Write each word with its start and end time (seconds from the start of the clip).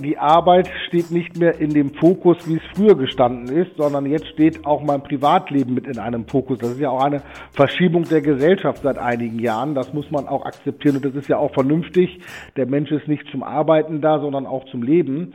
Die 0.00 0.18
Arbeit 0.18 0.68
steht 0.88 1.12
nicht 1.12 1.36
mehr 1.38 1.60
in 1.60 1.70
dem 1.70 1.94
Fokus, 1.94 2.36
wie 2.48 2.56
es 2.56 2.62
früher 2.74 2.96
gestanden 2.96 3.54
ist, 3.54 3.76
sondern 3.76 4.06
jetzt 4.06 4.26
steht 4.26 4.66
auch 4.66 4.82
mein 4.82 5.04
Privatleben 5.04 5.72
mit 5.72 5.86
in 5.86 6.00
einem 6.00 6.26
Fokus. 6.26 6.58
Das 6.58 6.70
ist 6.70 6.80
ja 6.80 6.90
auch 6.90 7.04
eine 7.04 7.22
Verschiebung 7.52 8.02
der 8.02 8.20
Gesellschaft 8.20 8.82
seit 8.82 8.98
einigen 8.98 9.38
Jahren. 9.38 9.76
Das 9.76 9.92
muss 9.92 10.10
man 10.10 10.26
auch 10.26 10.44
akzeptieren 10.44 10.96
und 10.96 11.04
das 11.04 11.14
ist 11.14 11.28
ja 11.28 11.38
auch 11.38 11.54
vernünftig. 11.54 12.20
Der 12.56 12.66
Mensch 12.66 12.90
ist 12.90 13.06
nicht 13.06 13.24
zum 13.30 13.44
Arbeiten 13.44 14.00
da, 14.00 14.18
sondern 14.18 14.46
auch 14.46 14.64
zum 14.70 14.82
Leben. 14.82 15.32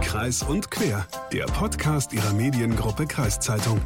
Kreis 0.00 0.42
und 0.42 0.70
Quer, 0.70 1.06
der 1.30 1.44
Podcast 1.44 2.14
Ihrer 2.14 2.32
Mediengruppe 2.32 3.06
Kreiszeitung. 3.06 3.80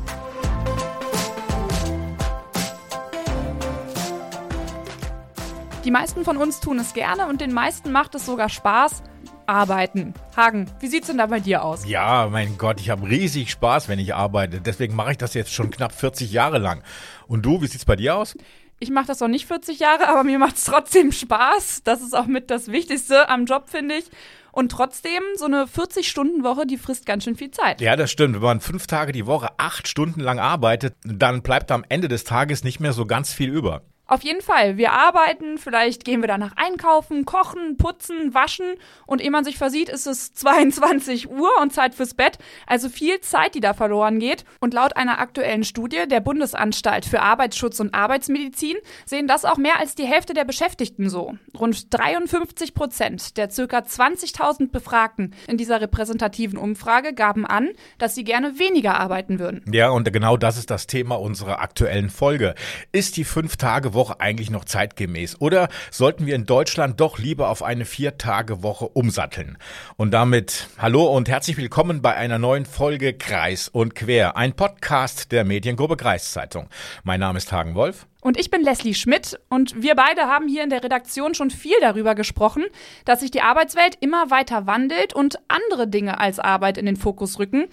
Die 5.85 5.91
meisten 5.91 6.25
von 6.25 6.37
uns 6.37 6.61
tun 6.61 6.79
es 6.79 6.95
gerne 6.95 7.27
und 7.27 7.41
den 7.41 7.53
meisten 7.53 7.91
macht 7.91 8.14
es 8.14 8.25
sogar 8.25 8.48
Spaß. 8.48 9.02
Arbeiten. 9.47 10.15
Hagen, 10.37 10.71
wie 10.80 10.87
sieht's 10.87 11.07
denn 11.07 11.19
da 11.19 11.27
bei 11.27 11.41
dir 11.41 11.65
aus? 11.65 11.87
Ja, 11.87 12.29
mein 12.30 12.59
Gott, 12.59 12.80
ich 12.80 12.91
habe 12.91 13.09
riesig 13.09 13.51
Spaß, 13.51 13.89
wenn 13.89 13.98
ich 13.98 14.15
arbeite. 14.15 14.61
Deswegen 14.61 14.97
mache 14.97 15.12
ich 15.12 15.19
das 15.19 15.34
jetzt 15.34 15.53
schon 15.53 15.70
knapp 15.70 15.93
40 15.93 16.33
Jahre 16.33 16.59
lang. 16.59 16.83
Und 17.27 17.43
du, 17.45 17.62
wie 17.62 17.67
sieht's 17.67 17.84
bei 17.84 17.97
dir 17.97 18.17
aus? 18.17 18.37
Ich 18.80 18.91
mache 18.91 19.07
das 19.07 19.20
noch 19.20 19.29
nicht 19.29 19.47
40 19.47 19.79
Jahre, 19.79 20.09
aber 20.09 20.25
mir 20.25 20.39
macht 20.39 20.57
es 20.57 20.65
trotzdem 20.65 21.12
Spaß. 21.12 21.83
Das 21.84 22.03
ist 22.03 22.15
auch 22.15 22.27
mit 22.27 22.51
das 22.51 22.69
Wichtigste 22.69 23.29
am 23.29 23.47
Job, 23.47 23.69
finde 23.69 23.97
ich. 23.97 24.05
Und 24.53 24.70
trotzdem, 24.70 25.23
so 25.37 25.47
eine 25.47 25.65
40-Stunden-Woche, 25.65 26.67
die 26.67 26.77
frisst 26.77 27.06
ganz 27.06 27.25
schön 27.25 27.34
viel 27.34 27.51
Zeit. 27.51 27.81
Ja, 27.81 27.97
das 27.97 28.11
stimmt. 28.11 28.37
Wenn 28.37 28.42
man 28.42 28.61
fünf 28.61 28.87
Tage 28.87 29.12
die 29.12 29.27
Woche 29.27 29.48
acht 29.56 29.89
Stunden 29.89 30.20
lang 30.20 30.39
arbeitet, 30.39 30.95
dann 31.03 31.42
bleibt 31.42 31.73
am 31.73 31.84
Ende 31.89 32.09
des 32.09 32.25
Tages 32.25 32.62
nicht 32.62 32.79
mehr 32.79 32.92
so 32.92 33.05
ganz 33.05 33.33
viel 33.33 33.51
über. 33.51 33.83
Auf 34.06 34.22
jeden 34.22 34.42
Fall. 34.42 34.76
Wir 34.76 34.92
arbeiten, 34.92 35.56
vielleicht 35.56 36.04
gehen 36.04 36.20
wir 36.20 36.28
danach 36.28 36.52
einkaufen, 36.56 37.24
kochen, 37.24 37.78
putzen, 37.78 38.34
waschen 38.34 38.74
und 39.06 39.22
ehe 39.22 39.30
man 39.30 39.44
sich 39.44 39.56
versieht, 39.56 39.88
ist 39.88 40.06
es 40.06 40.34
22 40.34 41.30
Uhr 41.30 41.50
und 41.62 41.72
Zeit 41.72 41.94
fürs 41.94 42.12
Bett. 42.12 42.38
Also 42.66 42.91
viel 42.91 43.20
Zeit, 43.20 43.55
die 43.55 43.61
da 43.61 43.72
verloren 43.72 44.19
geht. 44.19 44.44
Und 44.61 44.74
laut 44.74 44.96
einer 44.96 45.20
aktuellen 45.20 45.64
Studie 45.64 46.06
der 46.06 46.20
Bundesanstalt 46.20 47.06
für 47.06 47.22
Arbeitsschutz 47.22 47.80
und 47.80 47.94
Arbeitsmedizin 47.94 48.77
sehen 49.06 49.27
das 49.27 49.46
auch 49.46 49.56
mehr 49.56 49.78
als 49.78 49.94
die 49.94 50.05
Hälfte 50.05 50.34
der 50.34 50.44
Beschäftigten 50.44 51.08
so. 51.08 51.34
Rund 51.58 51.92
53 51.94 52.74
Prozent 52.74 53.39
der 53.39 53.50
circa 53.50 53.78
20.000 53.78 54.70
Befragten 54.70 55.34
in 55.48 55.56
dieser 55.56 55.80
repräsentativen 55.80 56.58
Umfrage 56.58 57.14
gaben 57.14 57.46
an, 57.46 57.70
dass 57.96 58.14
sie 58.14 58.24
gerne 58.24 58.58
weniger 58.58 59.00
arbeiten 59.00 59.39
würden. 59.39 59.64
Ja, 59.72 59.89
und 59.89 60.12
genau 60.12 60.36
das 60.36 60.58
ist 60.58 60.70
das 60.70 60.86
Thema 60.86 61.14
unserer 61.14 61.61
aktuellen 61.61 62.11
Folge. 62.11 62.55
Ist 62.92 63.16
die 63.16 63.24
fünf 63.24 63.56
Tage 63.56 63.94
Woche 63.95 64.20
eigentlich 64.20 64.50
noch 64.50 64.64
zeitgemäß? 64.64 65.41
Oder 65.41 65.69
sollten 65.91 66.27
wir 66.27 66.34
in 66.34 66.47
Deutschland 66.47 67.00
doch 67.00 67.19
lieber 67.19 67.48
auf 67.48 67.62
eine 67.62 67.84
Vier-Tage-Woche 67.84 68.89
umsatteln? 68.89 69.56
Und 69.97 70.11
damit 70.11 70.69
hallo 70.78 71.06
und 71.06 71.28
herzlich 71.28 71.56
willkommen 71.56 72.03
bei 72.03 72.14
einer 72.14 72.39
neuen 72.39 72.67
Folge 72.67 73.14
Kreis 73.14 73.69
und 73.69 73.95
Quer, 73.95 74.36
ein 74.36 74.55
Podcast 74.55 75.33
der 75.33 75.45
Mediengruppe 75.45 75.97
Kreiszeitung. 75.97 76.69
Mein 77.05 77.20
Name 77.20 77.39
ist 77.39 77.53
Hagen 77.53 77.75
Wolf. 77.75 78.06
Und 78.25 78.41
ich 78.41 78.51
bin 78.51 78.62
Leslie 78.62 78.95
Schmidt 78.95 79.39
und 79.51 79.83
wir 79.83 79.95
beide 79.95 80.23
haben 80.23 80.48
hier 80.48 80.64
in 80.64 80.70
der 80.70 80.83
Redaktion 80.83 81.34
schon 81.34 81.51
viel 81.51 81.77
darüber 81.83 82.14
gesprochen, 82.14 82.64
dass 83.05 83.20
sich 83.20 83.31
die 83.31 83.42
Arbeitswelt 83.42 83.98
immer 84.01 84.31
weiter 84.31 84.67
wandelt 84.67 85.12
und 85.12 85.39
andere 85.48 85.86
Dinge 85.86 86.19
als 86.19 86.39
Arbeit 86.39 86.79
in 86.79 86.86
den 86.86 86.97
Fokus 86.97 87.39
rücken. 87.39 87.67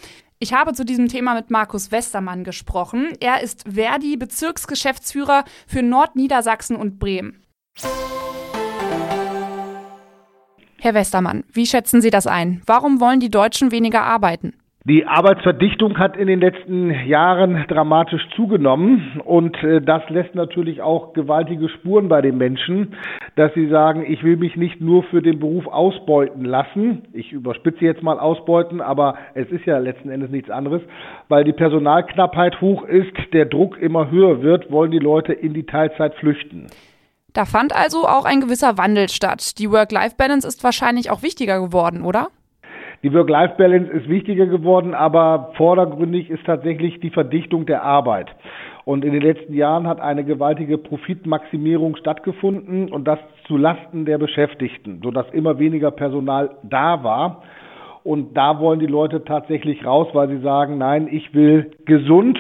Ich 0.43 0.53
habe 0.53 0.73
zu 0.73 0.83
diesem 0.83 1.07
Thema 1.07 1.35
mit 1.35 1.51
Markus 1.51 1.91
Westermann 1.91 2.43
gesprochen. 2.43 3.09
Er 3.19 3.43
ist 3.43 3.63
Verdi-Bezirksgeschäftsführer 3.71 5.45
für 5.67 5.83
Nordniedersachsen 5.83 6.75
und 6.75 6.97
Bremen. 6.97 7.43
Herr 10.79 10.95
Westermann, 10.95 11.43
wie 11.53 11.67
schätzen 11.67 12.01
Sie 12.01 12.09
das 12.09 12.25
ein? 12.25 12.63
Warum 12.65 12.99
wollen 12.99 13.19
die 13.19 13.29
Deutschen 13.29 13.71
weniger 13.71 14.01
arbeiten? 14.01 14.55
Die 14.83 15.05
Arbeitsverdichtung 15.05 15.99
hat 15.99 16.17
in 16.17 16.25
den 16.25 16.39
letzten 16.39 16.89
Jahren 17.05 17.65
dramatisch 17.67 18.27
zugenommen 18.35 19.21
und 19.23 19.55
äh, 19.63 19.79
das 19.79 20.01
lässt 20.09 20.33
natürlich 20.33 20.81
auch 20.81 21.13
gewaltige 21.13 21.69
Spuren 21.69 22.09
bei 22.09 22.23
den 22.23 22.39
Menschen, 22.39 22.95
dass 23.35 23.53
sie 23.53 23.67
sagen, 23.67 24.03
ich 24.07 24.23
will 24.23 24.37
mich 24.37 24.55
nicht 24.55 24.81
nur 24.81 25.03
für 25.03 25.21
den 25.21 25.39
Beruf 25.39 25.67
ausbeuten 25.67 26.45
lassen. 26.45 27.03
Ich 27.13 27.31
überspitze 27.31 27.85
jetzt 27.85 28.01
mal 28.01 28.17
ausbeuten, 28.17 28.81
aber 28.81 29.19
es 29.35 29.47
ist 29.51 29.65
ja 29.67 29.77
letzten 29.77 30.09
Endes 30.09 30.31
nichts 30.31 30.49
anderes, 30.49 30.81
weil 31.29 31.43
die 31.43 31.53
Personalknappheit 31.53 32.59
hoch 32.59 32.83
ist, 32.83 33.13
der 33.33 33.45
Druck 33.45 33.77
immer 33.77 34.09
höher 34.09 34.41
wird, 34.41 34.71
wollen 34.71 34.89
die 34.89 34.97
Leute 34.97 35.31
in 35.31 35.53
die 35.53 35.67
Teilzeit 35.67 36.15
flüchten. 36.15 36.71
Da 37.33 37.45
fand 37.45 37.75
also 37.75 38.07
auch 38.07 38.25
ein 38.25 38.41
gewisser 38.41 38.79
Wandel 38.79 39.09
statt. 39.09 39.59
Die 39.59 39.69
Work-Life-Balance 39.69 40.47
ist 40.47 40.63
wahrscheinlich 40.63 41.11
auch 41.11 41.21
wichtiger 41.21 41.61
geworden, 41.61 42.01
oder? 42.01 42.29
Die 43.03 43.11
Work-Life-Balance 43.13 43.91
ist 43.91 44.09
wichtiger 44.09 44.45
geworden, 44.45 44.93
aber 44.93 45.53
vordergründig 45.57 46.29
ist 46.29 46.45
tatsächlich 46.45 46.99
die 46.99 47.09
Verdichtung 47.09 47.65
der 47.65 47.83
Arbeit. 47.83 48.27
Und 48.85 49.03
in 49.03 49.13
den 49.13 49.23
letzten 49.23 49.53
Jahren 49.53 49.87
hat 49.87 49.99
eine 49.99 50.23
gewaltige 50.23 50.77
Profitmaximierung 50.77 51.95
stattgefunden 51.95 52.91
und 52.91 53.07
das 53.07 53.17
zu 53.47 53.57
Lasten 53.57 54.05
der 54.05 54.19
Beschäftigten, 54.19 55.01
sodass 55.03 55.25
immer 55.31 55.57
weniger 55.57 55.89
Personal 55.89 56.51
da 56.61 57.03
war. 57.03 57.41
Und 58.03 58.37
da 58.37 58.59
wollen 58.59 58.79
die 58.79 58.87
Leute 58.87 59.23
tatsächlich 59.23 59.83
raus, 59.83 60.07
weil 60.13 60.29
sie 60.29 60.41
sagen, 60.41 60.77
nein, 60.77 61.07
ich 61.11 61.33
will 61.33 61.71
gesund 61.85 62.37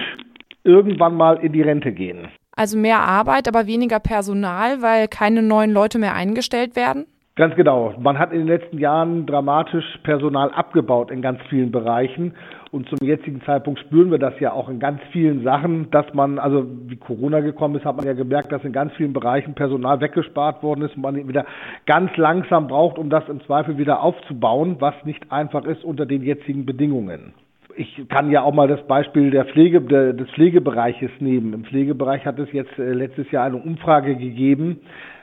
irgendwann 0.63 1.15
mal 1.15 1.37
in 1.37 1.53
die 1.53 1.61
Rente 1.61 1.91
gehen. 1.91 2.27
Also 2.55 2.77
mehr 2.77 2.99
Arbeit, 2.99 3.47
aber 3.47 3.65
weniger 3.65 3.99
Personal, 3.99 4.81
weil 4.83 5.07
keine 5.07 5.41
neuen 5.41 5.71
Leute 5.71 5.97
mehr 5.97 6.13
eingestellt 6.13 6.75
werden? 6.75 7.05
Ganz 7.35 7.55
genau. 7.55 7.93
Man 7.97 8.19
hat 8.19 8.33
in 8.33 8.39
den 8.39 8.47
letzten 8.47 8.77
Jahren 8.77 9.25
dramatisch 9.25 9.85
Personal 10.03 10.51
abgebaut 10.51 11.11
in 11.11 11.21
ganz 11.21 11.39
vielen 11.49 11.71
Bereichen. 11.71 12.33
Und 12.71 12.89
zum 12.89 12.97
jetzigen 13.01 13.41
Zeitpunkt 13.43 13.79
spüren 13.79 14.11
wir 14.11 14.17
das 14.17 14.37
ja 14.39 14.51
auch 14.51 14.67
in 14.67 14.79
ganz 14.79 14.99
vielen 15.11 15.43
Sachen, 15.43 15.89
dass 15.91 16.13
man, 16.13 16.39
also 16.39 16.65
wie 16.87 16.97
Corona 16.97 17.39
gekommen 17.39 17.75
ist, 17.75 17.85
hat 17.85 17.95
man 17.95 18.05
ja 18.05 18.13
gemerkt, 18.13 18.51
dass 18.51 18.63
in 18.65 18.73
ganz 18.73 18.93
vielen 18.93 19.13
Bereichen 19.13 19.53
Personal 19.53 20.01
weggespart 20.01 20.61
worden 20.61 20.83
ist 20.83 20.95
und 20.95 21.01
man 21.03 21.27
wieder 21.27 21.45
ganz 21.85 22.15
langsam 22.17 22.67
braucht, 22.67 22.97
um 22.97 23.09
das 23.09 23.27
im 23.29 23.41
Zweifel 23.41 23.77
wieder 23.77 24.01
aufzubauen, 24.01 24.77
was 24.79 24.95
nicht 25.05 25.31
einfach 25.31 25.63
ist 25.65 25.85
unter 25.85 26.05
den 26.05 26.23
jetzigen 26.23 26.65
Bedingungen. 26.65 27.33
Ich 27.77 28.07
kann 28.09 28.29
ja 28.29 28.41
auch 28.41 28.53
mal 28.53 28.67
das 28.67 28.85
Beispiel 28.87 29.31
der 29.31 29.45
Pflege, 29.45 29.81
des 29.81 30.29
Pflegebereiches 30.31 31.11
nehmen. 31.19 31.53
Im 31.53 31.63
Pflegebereich 31.63 32.25
hat 32.25 32.39
es 32.39 32.51
jetzt 32.51 32.77
äh, 32.77 32.91
letztes 32.91 33.31
Jahr 33.31 33.45
eine 33.45 33.57
Umfrage 33.57 34.15
gegeben, 34.15 34.81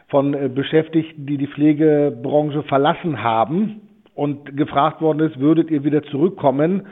von 0.08 0.34
äh, 0.34 0.48
Beschäftigten, 0.48 1.26
die 1.26 1.38
die 1.38 1.46
Pflegebranche 1.46 2.62
verlassen 2.64 3.22
haben 3.22 3.82
und 4.14 4.56
gefragt 4.56 5.00
worden 5.00 5.20
ist, 5.20 5.38
würdet 5.38 5.70
ihr 5.70 5.84
wieder 5.84 6.02
zurückkommen, 6.02 6.86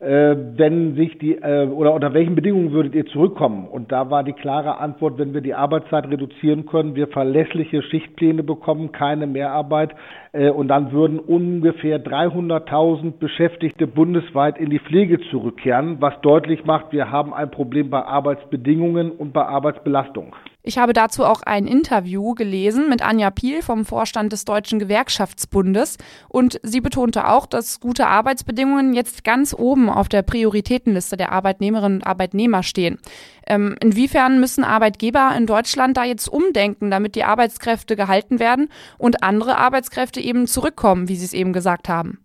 äh, 0.00 0.34
wenn 0.56 0.94
sich 0.94 1.18
die 1.18 1.34
äh, 1.34 1.66
oder 1.66 1.92
unter 1.92 2.14
welchen 2.14 2.34
Bedingungen 2.34 2.72
würdet 2.72 2.94
ihr 2.94 3.04
zurückkommen? 3.06 3.68
Und 3.68 3.92
da 3.92 4.08
war 4.08 4.24
die 4.24 4.32
klare 4.32 4.78
Antwort, 4.78 5.18
wenn 5.18 5.34
wir 5.34 5.42
die 5.42 5.52
Arbeitszeit 5.52 6.08
reduzieren 6.08 6.64
können, 6.64 6.94
wir 6.94 7.08
verlässliche 7.08 7.82
Schichtpläne 7.82 8.42
bekommen, 8.42 8.92
keine 8.92 9.26
Mehrarbeit 9.26 9.94
äh, 10.32 10.48
und 10.48 10.68
dann 10.68 10.92
würden 10.92 11.18
ungefähr 11.18 12.02
300.000 12.02 13.18
Beschäftigte 13.18 13.86
bundesweit 13.86 14.58
in 14.58 14.70
die 14.70 14.78
Pflege 14.80 15.20
zurückkehren, 15.30 15.96
was 16.00 16.18
deutlich 16.22 16.64
macht, 16.64 16.92
wir 16.92 17.10
haben 17.10 17.34
ein 17.34 17.50
Problem 17.50 17.90
bei 17.90 18.02
Arbeitsbedingungen 18.02 19.10
und 19.10 19.32
bei 19.34 19.44
Arbeitsbelastung. 19.44 20.34
Ich 20.62 20.76
habe 20.76 20.92
dazu 20.92 21.24
auch 21.24 21.42
ein 21.42 21.66
Interview 21.66 22.34
gelesen 22.34 22.90
mit 22.90 23.00
Anja 23.00 23.30
Piel 23.30 23.62
vom 23.62 23.86
Vorstand 23.86 24.32
des 24.32 24.44
Deutschen 24.44 24.78
Gewerkschaftsbundes 24.78 25.96
und 26.28 26.60
sie 26.62 26.82
betonte 26.82 27.28
auch, 27.28 27.46
dass 27.46 27.80
gute 27.80 28.06
Arbeitsbedingungen 28.06 28.92
jetzt 28.92 29.24
ganz 29.24 29.54
oben 29.54 29.88
auf 29.88 30.08
der 30.08 30.22
Prioritätenliste 30.22 31.16
der 31.16 31.32
Arbeitnehmerinnen 31.32 32.00
und 32.00 32.06
Arbeitnehmer 32.06 32.62
stehen. 32.62 32.98
Ähm, 33.46 33.74
inwiefern 33.80 34.38
müssen 34.38 34.62
Arbeitgeber 34.62 35.34
in 35.36 35.46
Deutschland 35.46 35.96
da 35.96 36.04
jetzt 36.04 36.28
umdenken, 36.28 36.90
damit 36.90 37.14
die 37.14 37.24
Arbeitskräfte 37.24 37.96
gehalten 37.96 38.38
werden 38.38 38.68
und 38.98 39.22
andere 39.22 39.56
Arbeitskräfte 39.56 40.20
eben 40.20 40.46
zurückkommen, 40.46 41.08
wie 41.08 41.16
Sie 41.16 41.24
es 41.24 41.32
eben 41.32 41.54
gesagt 41.54 41.88
haben? 41.88 42.18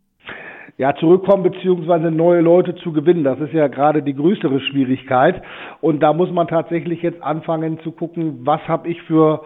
Ja, 0.77 0.93
zurückkommen 0.95 1.43
beziehungsweise 1.43 2.11
neue 2.11 2.41
Leute 2.41 2.75
zu 2.75 2.91
gewinnen. 2.91 3.23
Das 3.23 3.39
ist 3.39 3.53
ja 3.53 3.67
gerade 3.67 4.03
die 4.03 4.13
größere 4.13 4.59
Schwierigkeit. 4.59 5.41
Und 5.81 6.01
da 6.01 6.11
muss 6.11 6.31
man 6.31 6.47
tatsächlich 6.47 7.01
jetzt 7.01 7.23
anfangen 7.23 7.79
zu 7.79 7.91
gucken, 7.91 8.39
was 8.43 8.61
habe 8.67 8.89
ich 8.89 9.01
für 9.03 9.41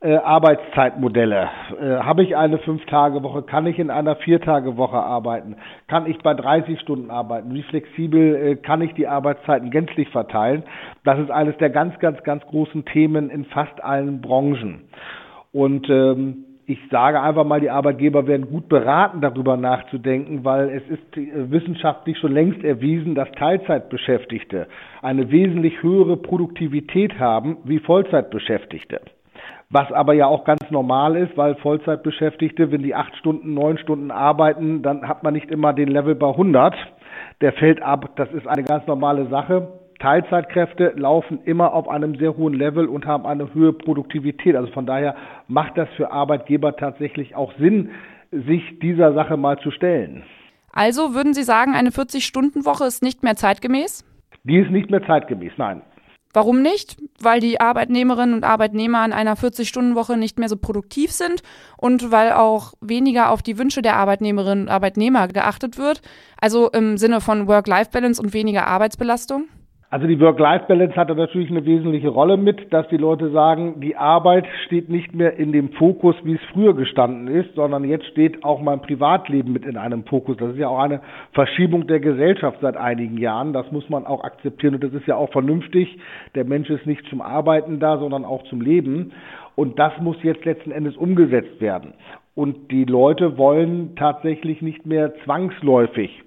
äh, 0.00 0.16
Arbeitszeitmodelle. 0.16 1.50
Äh, 1.78 1.96
habe 1.96 2.22
ich 2.22 2.34
eine 2.34 2.56
Fünf-Tage-Woche? 2.56 3.42
Kann 3.42 3.66
ich 3.66 3.78
in 3.78 3.90
einer 3.90 4.16
Vier-Tage-Woche 4.16 4.96
arbeiten? 4.96 5.56
Kann 5.88 6.06
ich 6.06 6.16
bei 6.20 6.32
30 6.32 6.80
Stunden 6.80 7.10
arbeiten? 7.10 7.52
Wie 7.52 7.62
flexibel 7.64 8.34
äh, 8.34 8.56
kann 8.56 8.80
ich 8.80 8.94
die 8.94 9.06
Arbeitszeiten 9.06 9.70
gänzlich 9.70 10.08
verteilen? 10.08 10.62
Das 11.04 11.18
ist 11.18 11.30
eines 11.30 11.58
der 11.58 11.68
ganz, 11.68 11.98
ganz, 11.98 12.22
ganz 12.22 12.42
großen 12.46 12.86
Themen 12.86 13.28
in 13.28 13.44
fast 13.44 13.84
allen 13.84 14.22
Branchen. 14.22 14.88
Und 15.52 15.90
ähm, 15.90 16.46
ich 16.70 16.78
sage 16.88 17.20
einfach 17.20 17.44
mal, 17.44 17.60
die 17.60 17.68
Arbeitgeber 17.68 18.28
werden 18.28 18.48
gut 18.48 18.68
beraten, 18.68 19.20
darüber 19.20 19.56
nachzudenken, 19.56 20.44
weil 20.44 20.68
es 20.68 20.88
ist 20.88 21.16
äh, 21.16 21.50
wissenschaftlich 21.50 22.16
schon 22.18 22.32
längst 22.32 22.62
erwiesen, 22.62 23.16
dass 23.16 23.28
Teilzeitbeschäftigte 23.32 24.68
eine 25.02 25.32
wesentlich 25.32 25.82
höhere 25.82 26.16
Produktivität 26.16 27.18
haben 27.18 27.56
wie 27.64 27.80
Vollzeitbeschäftigte. 27.80 29.00
was 29.68 29.90
aber 29.92 30.14
ja 30.14 30.26
auch 30.26 30.44
ganz 30.44 30.70
normal 30.70 31.16
ist, 31.16 31.36
weil 31.36 31.56
Vollzeitbeschäftigte, 31.56 32.70
wenn 32.70 32.82
die 32.82 32.94
acht 32.94 33.16
Stunden, 33.16 33.54
neun 33.54 33.78
Stunden 33.78 34.12
arbeiten, 34.12 34.82
dann 34.82 35.08
hat 35.08 35.24
man 35.24 35.34
nicht 35.34 35.50
immer 35.50 35.72
den 35.72 35.88
Level 35.88 36.14
bei 36.14 36.28
100. 36.28 36.74
Der 37.40 37.52
fällt 37.52 37.82
ab. 37.82 38.10
Das 38.16 38.30
ist 38.32 38.46
eine 38.46 38.62
ganz 38.62 38.86
normale 38.86 39.26
Sache. 39.26 39.79
Teilzeitkräfte 40.00 40.94
laufen 40.96 41.40
immer 41.44 41.74
auf 41.74 41.88
einem 41.88 42.16
sehr 42.16 42.36
hohen 42.36 42.54
Level 42.54 42.86
und 42.88 43.06
haben 43.06 43.26
eine 43.26 43.52
höhere 43.54 43.74
Produktivität. 43.74 44.56
Also 44.56 44.72
von 44.72 44.86
daher 44.86 45.14
macht 45.46 45.76
das 45.76 45.88
für 45.96 46.10
Arbeitgeber 46.10 46.76
tatsächlich 46.76 47.36
auch 47.36 47.52
Sinn, 47.58 47.90
sich 48.32 48.62
dieser 48.80 49.12
Sache 49.12 49.36
mal 49.36 49.58
zu 49.58 49.70
stellen. 49.70 50.24
Also 50.72 51.14
würden 51.14 51.34
Sie 51.34 51.42
sagen, 51.42 51.74
eine 51.74 51.90
40-Stunden-Woche 51.90 52.84
ist 52.84 53.02
nicht 53.02 53.22
mehr 53.22 53.36
zeitgemäß? 53.36 54.04
Die 54.44 54.56
ist 54.56 54.70
nicht 54.70 54.90
mehr 54.90 55.04
zeitgemäß, 55.06 55.52
nein. 55.58 55.82
Warum 56.32 56.62
nicht? 56.62 56.96
Weil 57.20 57.40
die 57.40 57.60
Arbeitnehmerinnen 57.60 58.36
und 58.36 58.44
Arbeitnehmer 58.44 59.00
an 59.00 59.12
einer 59.12 59.34
40-Stunden-Woche 59.34 60.16
nicht 60.16 60.38
mehr 60.38 60.48
so 60.48 60.56
produktiv 60.56 61.10
sind 61.10 61.42
und 61.76 62.12
weil 62.12 62.32
auch 62.32 62.72
weniger 62.80 63.30
auf 63.30 63.42
die 63.42 63.58
Wünsche 63.58 63.82
der 63.82 63.96
Arbeitnehmerinnen 63.96 64.66
und 64.66 64.70
Arbeitnehmer 64.70 65.26
geachtet 65.26 65.76
wird. 65.76 66.02
Also 66.40 66.70
im 66.70 66.98
Sinne 66.98 67.20
von 67.20 67.48
Work-Life-Balance 67.48 68.22
und 68.22 68.32
weniger 68.32 68.68
Arbeitsbelastung? 68.68 69.48
Also 69.92 70.06
die 70.06 70.20
Work-Life-Balance 70.20 70.94
hat 70.94 71.10
da 71.10 71.14
natürlich 71.14 71.50
eine 71.50 71.66
wesentliche 71.66 72.10
Rolle 72.10 72.36
mit, 72.36 72.72
dass 72.72 72.86
die 72.90 72.96
Leute 72.96 73.30
sagen, 73.30 73.80
die 73.80 73.96
Arbeit 73.96 74.46
steht 74.66 74.88
nicht 74.88 75.16
mehr 75.16 75.36
in 75.36 75.50
dem 75.50 75.72
Fokus, 75.72 76.14
wie 76.22 76.34
es 76.34 76.40
früher 76.52 76.76
gestanden 76.76 77.26
ist, 77.26 77.56
sondern 77.56 77.82
jetzt 77.82 78.06
steht 78.06 78.44
auch 78.44 78.62
mein 78.62 78.82
Privatleben 78.82 79.52
mit 79.52 79.64
in 79.64 79.76
einem 79.76 80.04
Fokus. 80.04 80.36
Das 80.36 80.52
ist 80.52 80.58
ja 80.58 80.68
auch 80.68 80.78
eine 80.78 81.00
Verschiebung 81.32 81.88
der 81.88 81.98
Gesellschaft 81.98 82.58
seit 82.60 82.76
einigen 82.76 83.18
Jahren. 83.18 83.52
Das 83.52 83.72
muss 83.72 83.90
man 83.90 84.06
auch 84.06 84.22
akzeptieren 84.22 84.76
und 84.76 84.84
das 84.84 84.92
ist 84.92 85.08
ja 85.08 85.16
auch 85.16 85.32
vernünftig. 85.32 85.98
Der 86.36 86.44
Mensch 86.44 86.70
ist 86.70 86.86
nicht 86.86 87.04
zum 87.06 87.20
Arbeiten 87.20 87.80
da, 87.80 87.98
sondern 87.98 88.24
auch 88.24 88.44
zum 88.44 88.60
Leben. 88.60 89.10
Und 89.56 89.80
das 89.80 89.92
muss 90.00 90.22
jetzt 90.22 90.44
letzten 90.44 90.70
Endes 90.70 90.96
umgesetzt 90.96 91.60
werden. 91.60 91.94
Und 92.36 92.70
die 92.70 92.84
Leute 92.84 93.38
wollen 93.38 93.96
tatsächlich 93.96 94.62
nicht 94.62 94.86
mehr 94.86 95.14
zwangsläufig 95.24 96.22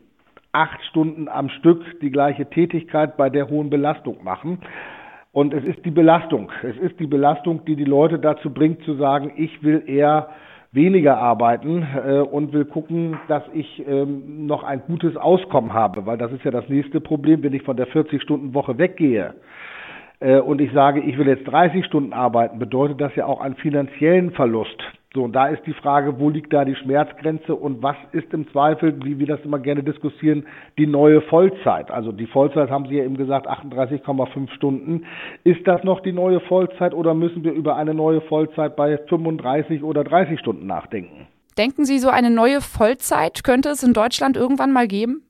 acht 0.54 0.82
Stunden 0.86 1.28
am 1.28 1.50
Stück 1.50 2.00
die 2.02 2.12
gleiche 2.12 2.46
Tätigkeit 2.46 3.18
bei 3.18 3.30
der 3.30 3.50
hohen 3.50 3.70
Belastung 3.70 4.24
machen. 4.24 4.60
Und 5.32 5.54
es 5.54 5.64
ist 5.66 5.84
die 5.84 5.92
Belastung. 5.92 6.52
Es 6.62 6.78
ist 6.78 7.00
die 7.00 7.08
Belastung, 7.08 7.66
die 7.66 7.76
die 7.76 7.86
Leute 7.86 8.20
dazu 8.20 8.52
bringt 8.52 8.84
zu 8.84 8.94
sagen, 8.96 9.34
ich 9.36 9.64
will 9.64 9.84
eher 9.88 10.30
weniger 10.72 11.18
arbeiten 11.18 11.84
äh, 11.84 12.20
und 12.20 12.54
will 12.54 12.66
gucken, 12.66 13.18
dass 13.28 13.44
ich 13.54 13.84
ähm, 13.88 14.46
noch 14.48 14.64
ein 14.64 14.82
gutes 14.88 15.18
Auskommen 15.18 15.74
habe, 15.74 16.06
weil 16.06 16.18
das 16.18 16.32
ist 16.32 16.44
ja 16.44 16.52
das 16.52 16.70
nächste 16.70 17.02
Problem, 17.02 17.44
wenn 17.44 17.54
ich 17.54 17.64
von 17.64 17.78
der 17.78 17.88
40-Stunden-Woche 17.88 18.78
weggehe 18.78 19.36
äh, 20.20 20.40
und 20.40 20.62
ich 20.62 20.72
sage, 20.72 21.02
ich 21.02 21.18
will 21.18 21.28
jetzt 21.28 21.48
30 21.48 21.86
Stunden 21.86 22.14
arbeiten, 22.14 22.58
bedeutet 22.58 23.02
das 23.02 23.16
ja 23.16 23.26
auch 23.26 23.42
einen 23.42 23.56
finanziellen 23.56 24.32
Verlust. 24.32 24.82
So, 25.16 25.24
und 25.24 25.34
da 25.34 25.48
ist 25.48 25.64
die 25.68 25.74
Frage, 25.74 26.20
wo 26.20 26.32
liegt 26.32 26.52
da 26.54 26.66
die 26.66 26.76
Schmerzgrenze 26.76 27.54
und 27.54 27.84
was 27.84 27.96
ist 28.14 28.34
im 28.34 28.50
Zweifel, 28.52 28.96
wie 29.04 29.20
wir 29.20 29.28
das 29.28 29.40
immer 29.42 29.60
gerne 29.60 29.84
diskutieren, 29.84 30.48
die 30.80 30.88
neue 30.88 31.22
Vollzeit? 31.22 31.92
Also 31.92 32.12
die 32.12 32.26
Vollzeit 32.26 32.72
haben 32.72 32.88
Sie 32.88 32.96
ja 32.96 33.04
eben 33.04 33.16
gesagt, 33.16 33.48
38,5 33.48 34.50
Stunden. 34.56 35.06
Ist 35.44 35.68
das 35.68 35.84
noch 35.84 36.00
die 36.00 36.14
neue 36.14 36.40
Vollzeit 36.40 36.96
oder 36.96 37.14
müssen 37.14 37.44
wir 37.44 37.52
über 37.52 37.76
eine 37.76 37.94
neue 37.94 38.22
Vollzeit 38.22 38.76
bei 38.76 38.98
35 38.98 39.84
oder 39.84 40.04
30 40.04 40.40
Stunden 40.40 40.66
nachdenken? 40.66 41.28
Denken 41.60 41.86
Sie, 41.86 42.00
so 42.00 42.10
eine 42.10 42.32
neue 42.32 42.62
Vollzeit 42.62 43.44
könnte 43.44 43.70
es 43.70 43.84
in 43.84 43.94
Deutschland 43.94 44.36
irgendwann 44.36 44.72
mal 44.72 44.88
geben? 44.88 45.22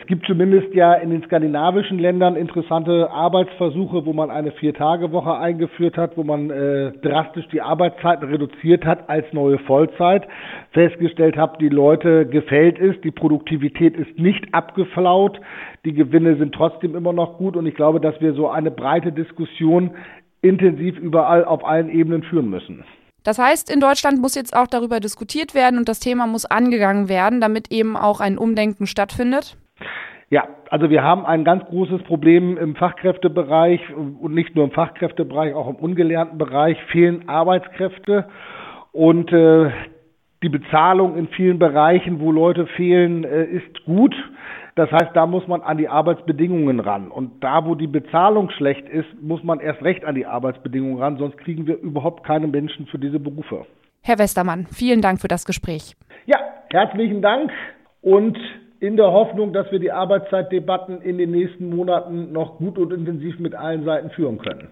Es 0.00 0.06
gibt 0.06 0.26
zumindest 0.26 0.72
ja 0.74 0.94
in 0.94 1.10
den 1.10 1.24
skandinavischen 1.24 1.98
Ländern 1.98 2.36
interessante 2.36 3.10
Arbeitsversuche, 3.10 4.06
wo 4.06 4.12
man 4.12 4.30
eine 4.30 4.52
Vier-Tage-Woche 4.52 5.36
eingeführt 5.36 5.96
hat, 5.96 6.16
wo 6.16 6.22
man 6.22 6.50
äh, 6.50 6.92
drastisch 7.02 7.48
die 7.48 7.60
Arbeitszeiten 7.60 8.28
reduziert 8.28 8.84
hat 8.84 9.10
als 9.10 9.26
neue 9.32 9.58
Vollzeit. 9.58 10.28
Festgestellt 10.70 11.36
hat, 11.36 11.60
die 11.60 11.68
Leute 11.68 12.26
gefällt 12.26 12.78
es, 12.78 13.00
die 13.00 13.10
Produktivität 13.10 13.96
ist 13.96 14.16
nicht 14.16 14.54
abgeflaut, 14.54 15.40
die 15.84 15.94
Gewinne 15.94 16.36
sind 16.36 16.54
trotzdem 16.54 16.94
immer 16.94 17.12
noch 17.12 17.36
gut 17.36 17.56
und 17.56 17.66
ich 17.66 17.74
glaube, 17.74 17.98
dass 17.98 18.20
wir 18.20 18.34
so 18.34 18.48
eine 18.48 18.70
breite 18.70 19.10
Diskussion 19.10 19.90
intensiv 20.42 20.96
überall 20.96 21.44
auf 21.44 21.66
allen 21.66 21.90
Ebenen 21.90 22.22
führen 22.22 22.48
müssen. 22.48 22.84
Das 23.24 23.40
heißt, 23.40 23.68
in 23.68 23.80
Deutschland 23.80 24.20
muss 24.20 24.36
jetzt 24.36 24.54
auch 24.54 24.68
darüber 24.68 25.00
diskutiert 25.00 25.56
werden 25.56 25.76
und 25.76 25.88
das 25.88 25.98
Thema 25.98 26.28
muss 26.28 26.44
angegangen 26.44 27.08
werden, 27.08 27.40
damit 27.40 27.72
eben 27.72 27.96
auch 27.96 28.20
ein 28.20 28.38
Umdenken 28.38 28.86
stattfindet? 28.86 29.56
Ja, 30.30 30.46
also 30.70 30.90
wir 30.90 31.02
haben 31.02 31.24
ein 31.24 31.44
ganz 31.44 31.64
großes 31.66 32.02
Problem 32.02 32.58
im 32.58 32.76
Fachkräftebereich 32.76 33.80
und 33.94 34.34
nicht 34.34 34.54
nur 34.54 34.64
im 34.64 34.72
Fachkräftebereich, 34.72 35.54
auch 35.54 35.68
im 35.68 35.76
ungelernten 35.76 36.36
Bereich 36.36 36.76
fehlen 36.92 37.28
Arbeitskräfte 37.28 38.28
und 38.92 39.32
äh, 39.32 39.70
die 40.42 40.50
Bezahlung 40.50 41.16
in 41.16 41.28
vielen 41.28 41.58
Bereichen, 41.58 42.20
wo 42.20 42.30
Leute 42.30 42.66
fehlen, 42.66 43.24
äh, 43.24 43.44
ist 43.44 43.84
gut. 43.84 44.14
Das 44.74 44.90
heißt, 44.92 45.10
da 45.14 45.26
muss 45.26 45.48
man 45.48 45.62
an 45.62 45.78
die 45.78 45.88
Arbeitsbedingungen 45.88 46.78
ran. 46.78 47.10
Und 47.10 47.42
da, 47.42 47.64
wo 47.64 47.74
die 47.74 47.88
Bezahlung 47.88 48.50
schlecht 48.50 48.88
ist, 48.88 49.08
muss 49.20 49.42
man 49.42 49.58
erst 49.60 49.82
recht 49.82 50.04
an 50.04 50.14
die 50.14 50.26
Arbeitsbedingungen 50.26 50.98
ran, 50.98 51.16
sonst 51.16 51.38
kriegen 51.38 51.66
wir 51.66 51.78
überhaupt 51.78 52.24
keine 52.24 52.46
Menschen 52.46 52.86
für 52.86 52.98
diese 52.98 53.18
Berufe. 53.18 53.66
Herr 54.02 54.18
Westermann, 54.18 54.66
vielen 54.70 55.00
Dank 55.00 55.20
für 55.20 55.28
das 55.28 55.44
Gespräch. 55.44 55.96
Ja, 56.26 56.38
herzlichen 56.70 57.22
Dank 57.22 57.50
und 58.02 58.38
in 58.80 58.96
der 58.96 59.10
Hoffnung, 59.10 59.52
dass 59.52 59.70
wir 59.70 59.78
die 59.78 59.92
Arbeitszeitdebatten 59.92 61.02
in 61.02 61.18
den 61.18 61.30
nächsten 61.30 61.68
Monaten 61.68 62.32
noch 62.32 62.58
gut 62.58 62.78
und 62.78 62.92
intensiv 62.92 63.38
mit 63.38 63.54
allen 63.54 63.84
Seiten 63.84 64.10
führen 64.10 64.38
können. 64.38 64.68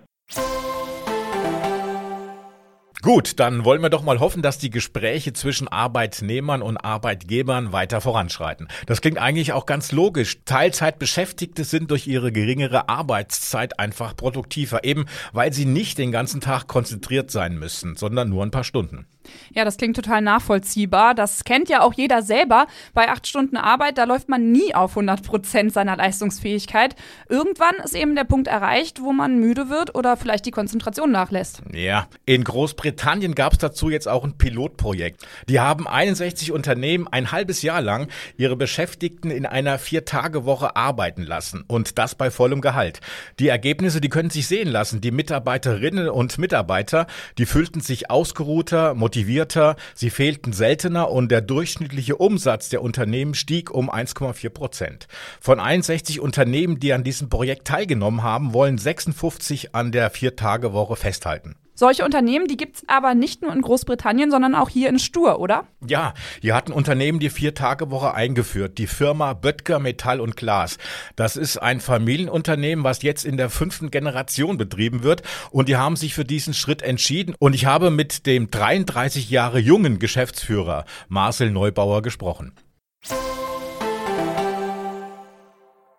Gut, 3.02 3.38
dann 3.38 3.64
wollen 3.64 3.82
wir 3.82 3.88
doch 3.88 4.02
mal 4.02 4.18
hoffen, 4.18 4.42
dass 4.42 4.58
die 4.58 4.70
Gespräche 4.70 5.32
zwischen 5.32 5.68
Arbeitnehmern 5.68 6.60
und 6.60 6.76
Arbeitgebern 6.76 7.72
weiter 7.72 8.00
voranschreiten. 8.00 8.66
Das 8.86 9.00
klingt 9.00 9.18
eigentlich 9.18 9.52
auch 9.52 9.64
ganz 9.64 9.92
logisch. 9.92 10.38
Teilzeitbeschäftigte 10.44 11.62
sind 11.62 11.92
durch 11.92 12.08
ihre 12.08 12.32
geringere 12.32 12.88
Arbeitszeit 12.88 13.78
einfach 13.78 14.16
produktiver, 14.16 14.82
eben 14.82 15.06
weil 15.32 15.52
sie 15.52 15.66
nicht 15.66 15.98
den 15.98 16.10
ganzen 16.10 16.40
Tag 16.40 16.66
konzentriert 16.66 17.30
sein 17.30 17.56
müssen, 17.58 17.94
sondern 17.94 18.28
nur 18.28 18.42
ein 18.42 18.50
paar 18.50 18.64
Stunden. 18.64 19.06
Ja, 19.54 19.64
das 19.64 19.76
klingt 19.76 19.96
total 19.96 20.20
nachvollziehbar. 20.20 21.14
Das 21.14 21.44
kennt 21.44 21.68
ja 21.68 21.80
auch 21.80 21.94
jeder 21.94 22.22
selber. 22.22 22.66
Bei 22.94 23.08
acht 23.08 23.26
Stunden 23.26 23.56
Arbeit, 23.56 23.98
da 23.98 24.04
läuft 24.04 24.28
man 24.28 24.52
nie 24.52 24.74
auf 24.74 24.92
100 24.92 25.22
Prozent 25.22 25.72
seiner 25.72 25.96
Leistungsfähigkeit. 25.96 26.96
Irgendwann 27.28 27.74
ist 27.84 27.94
eben 27.94 28.14
der 28.14 28.24
Punkt 28.24 28.48
erreicht, 28.48 29.00
wo 29.02 29.12
man 29.12 29.38
müde 29.38 29.68
wird 29.68 29.94
oder 29.94 30.16
vielleicht 30.16 30.46
die 30.46 30.50
Konzentration 30.50 31.10
nachlässt. 31.10 31.62
Ja, 31.72 32.06
in 32.24 32.44
Großbritannien 32.44 33.34
gab 33.34 33.54
es 33.54 33.58
dazu 33.58 33.88
jetzt 33.88 34.08
auch 34.08 34.24
ein 34.24 34.38
Pilotprojekt. 34.38 35.26
Die 35.48 35.60
haben 35.60 35.88
61 35.88 36.52
Unternehmen 36.52 37.08
ein 37.08 37.32
halbes 37.32 37.62
Jahr 37.62 37.80
lang 37.80 38.08
ihre 38.36 38.56
Beschäftigten 38.56 39.30
in 39.30 39.46
einer 39.46 39.78
Vier-Tage-Woche 39.78 40.76
arbeiten 40.76 41.22
lassen 41.22 41.64
und 41.66 41.98
das 41.98 42.14
bei 42.14 42.30
vollem 42.30 42.60
Gehalt. 42.60 43.00
Die 43.38 43.48
Ergebnisse, 43.48 44.00
die 44.00 44.08
können 44.08 44.30
sich 44.30 44.46
sehen 44.46 44.68
lassen. 44.68 45.00
Die 45.00 45.10
Mitarbeiterinnen 45.10 46.08
und 46.08 46.38
Mitarbeiter, 46.38 47.06
die 47.38 47.46
fühlten 47.46 47.80
sich 47.80 48.10
ausgeruhter, 48.10 48.94
motivierter 48.94 49.15
motivierter, 49.16 49.76
sie 49.94 50.10
fehlten 50.10 50.52
seltener 50.52 51.10
und 51.10 51.30
der 51.30 51.40
durchschnittliche 51.40 52.16
Umsatz 52.16 52.68
der 52.68 52.82
Unternehmen 52.82 53.34
stieg 53.34 53.70
um 53.70 53.90
1,4 53.90 54.50
Prozent. 54.50 55.08
Von 55.40 55.58
61 55.58 56.20
Unternehmen, 56.20 56.80
die 56.80 56.92
an 56.92 57.02
diesem 57.02 57.30
Projekt 57.30 57.66
teilgenommen 57.66 58.22
haben, 58.22 58.52
wollen 58.52 58.76
56 58.76 59.74
an 59.74 59.90
der 59.90 60.10
Vier-Tage-Woche 60.10 60.96
festhalten. 60.96 61.56
Solche 61.78 62.06
Unternehmen, 62.06 62.48
die 62.48 62.56
gibt's 62.56 62.84
aber 62.86 63.14
nicht 63.14 63.42
nur 63.42 63.52
in 63.52 63.60
Großbritannien, 63.60 64.30
sondern 64.30 64.54
auch 64.54 64.70
hier 64.70 64.88
in 64.88 64.98
Stur, 64.98 65.38
oder? 65.40 65.66
Ja, 65.86 66.14
hier 66.40 66.54
hat 66.54 66.68
ein 66.68 66.72
Unternehmen 66.72 67.18
die 67.18 67.28
Vier-Tage-Woche 67.28 68.14
eingeführt, 68.14 68.78
die 68.78 68.86
Firma 68.86 69.34
Böttger 69.34 69.78
Metall 69.78 70.22
und 70.22 70.36
Glas. 70.36 70.78
Das 71.16 71.36
ist 71.36 71.58
ein 71.58 71.80
Familienunternehmen, 71.80 72.82
was 72.82 73.02
jetzt 73.02 73.26
in 73.26 73.36
der 73.36 73.50
fünften 73.50 73.90
Generation 73.90 74.56
betrieben 74.56 75.02
wird 75.02 75.22
und 75.50 75.68
die 75.68 75.76
haben 75.76 75.96
sich 75.96 76.14
für 76.14 76.24
diesen 76.24 76.54
Schritt 76.54 76.80
entschieden 76.80 77.34
und 77.38 77.54
ich 77.54 77.66
habe 77.66 77.90
mit 77.90 78.24
dem 78.24 78.50
33 78.50 79.28
Jahre 79.28 79.58
jungen 79.58 79.98
Geschäftsführer 79.98 80.86
Marcel 81.08 81.50
Neubauer 81.50 82.00
gesprochen. 82.00 82.52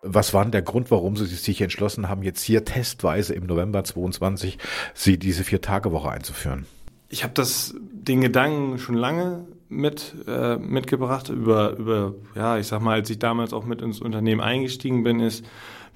Was 0.02 0.32
war 0.32 0.44
denn 0.44 0.52
der 0.52 0.62
Grund, 0.62 0.90
warum 0.90 1.16
Sie 1.16 1.26
sich 1.26 1.60
entschlossen 1.60 2.08
haben, 2.08 2.22
jetzt 2.22 2.42
hier 2.42 2.64
testweise 2.64 3.34
im 3.34 3.46
November 3.46 3.82
22 3.82 4.58
Sie 4.94 5.18
diese 5.18 5.44
Vier-Tage-Woche 5.44 6.10
einzuführen? 6.10 6.66
Ich 7.08 7.24
habe 7.24 7.32
das 7.34 7.74
den 7.80 8.20
Gedanken 8.20 8.78
schon 8.78 8.94
lange 8.94 9.46
mit 9.68 10.14
äh, 10.26 10.56
mitgebracht 10.56 11.28
über 11.28 11.76
über 11.76 12.14
ja 12.34 12.58
ich 12.58 12.66
sag 12.66 12.80
mal 12.80 12.94
als 12.94 13.10
ich 13.10 13.18
damals 13.18 13.52
auch 13.52 13.64
mit 13.64 13.82
ins 13.82 14.00
Unternehmen 14.00 14.40
eingestiegen 14.40 15.02
bin 15.02 15.20
ist 15.20 15.44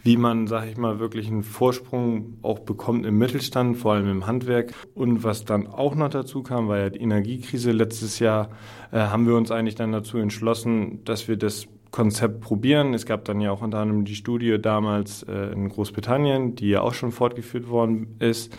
wie 0.03 0.17
man 0.17 0.47
sag 0.47 0.69
ich 0.69 0.77
mal 0.77 0.99
wirklich 0.99 1.29
einen 1.29 1.43
Vorsprung 1.43 2.39
auch 2.43 2.59
bekommt 2.59 3.07
im 3.07 3.17
Mittelstand 3.17 3.79
vor 3.79 3.95
allem 3.95 4.11
im 4.11 4.27
Handwerk 4.27 4.75
und 4.95 5.25
was 5.25 5.45
dann 5.45 5.67
auch 5.67 5.95
noch 5.95 6.11
dazu 6.11 6.43
kam 6.43 6.69
war 6.69 6.79
ja 6.79 6.91
die 6.91 7.01
Energiekrise 7.01 7.73
letztes 7.73 8.19
Jahr 8.19 8.51
äh, 8.91 8.99
haben 8.99 9.27
wir 9.27 9.37
uns 9.37 9.51
eigentlich 9.51 9.77
dann 9.77 9.93
dazu 9.93 10.19
entschlossen 10.19 11.03
dass 11.05 11.29
wir 11.29 11.39
das 11.39 11.67
Konzept 11.93 12.41
probieren. 12.41 12.95
Es 12.95 13.07
gab 13.07 13.25
dann 13.27 13.41
ja 13.41 13.53
auch 13.53 13.63
unter 13.63 13.79
anderem 13.79 14.05
die 14.05 14.17
Studie 14.17 14.59
damals 14.61 15.23
äh, 15.25 15.53
in 15.53 15.69
Großbritannien, 15.69 16.57
die 16.57 16.71
ja 16.71 16.81
auch 16.81 16.95
schon 16.95 17.13
fortgeführt 17.13 17.69
worden 17.69 18.17
ist. 18.19 18.57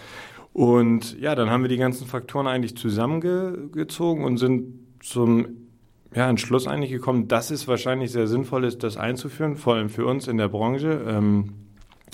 Und 0.53 1.19
ja, 1.19 1.33
dann 1.33 1.49
haben 1.49 1.63
wir 1.63 1.69
die 1.69 1.77
ganzen 1.77 2.07
Faktoren 2.07 2.47
eigentlich 2.47 2.77
zusammengezogen 2.77 4.23
und 4.23 4.37
sind 4.37 4.75
zum 4.99 5.47
ja, 6.15 6.29
Entschluss 6.29 6.67
eigentlich 6.67 6.91
gekommen, 6.91 7.27
dass 7.27 7.49
es 7.49 7.67
wahrscheinlich 7.67 8.11
sehr 8.11 8.27
sinnvoll 8.27 8.65
ist, 8.65 8.83
das 8.83 8.97
einzuführen, 8.97 9.55
vor 9.55 9.73
allem 9.73 9.89
für 9.89 10.05
uns 10.05 10.27
in 10.27 10.37
der 10.37 10.47
Branche. 10.47 11.03
Ähm, 11.07 11.53